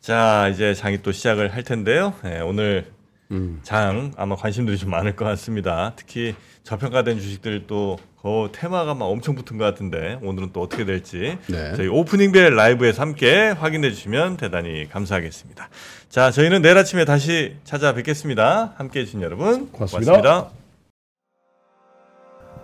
자, 0.00 0.48
이제 0.48 0.72
장이 0.72 1.02
또 1.02 1.12
시작을 1.12 1.54
할 1.54 1.62
텐데요. 1.64 2.14
네, 2.24 2.40
오늘 2.40 2.86
음. 3.30 3.60
장 3.62 4.12
아마 4.16 4.36
관심들이 4.36 4.78
좀 4.78 4.90
많을 4.90 5.16
것 5.16 5.26
같습니다. 5.26 5.92
특히 5.96 6.34
저평가된 6.64 7.20
주식들 7.20 7.66
또 7.66 7.98
그 8.22 8.48
테마가 8.52 8.94
막 8.94 9.06
엄청 9.06 9.34
붙은 9.34 9.56
것 9.56 9.64
같은데 9.64 10.18
오늘은 10.22 10.50
또 10.52 10.60
어떻게 10.60 10.84
될지 10.84 11.38
네. 11.46 11.74
저희 11.74 11.88
오프닝 11.88 12.32
벨 12.32 12.54
라이브에서 12.54 13.00
함께 13.02 13.48
확인해 13.48 13.90
주시면 13.90 14.36
대단히 14.36 14.88
감사하겠습니다. 14.88 15.68
자, 16.10 16.30
저희는 16.30 16.60
내일 16.60 16.76
아침에 16.76 17.04
다시 17.04 17.56
찾아뵙겠습니다. 17.64 18.74
함께 18.76 19.00
해주신 19.00 19.22
여러분 19.22 19.70
고맙습니다. 19.70 20.12
고맙습니다. 20.12 20.50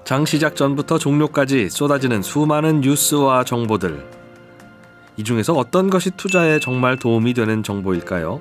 장 0.04 0.24
시작 0.24 0.54
전부터 0.56 0.98
종료까지 0.98 1.70
쏟아지는 1.70 2.22
수많은 2.22 2.80
뉴스와 2.80 3.44
정보들. 3.44 4.04
이 5.16 5.24
중에서 5.24 5.54
어떤 5.54 5.88
것이 5.88 6.10
투자에 6.10 6.60
정말 6.60 6.98
도움이 6.98 7.32
되는 7.34 7.62
정보일까요? 7.62 8.40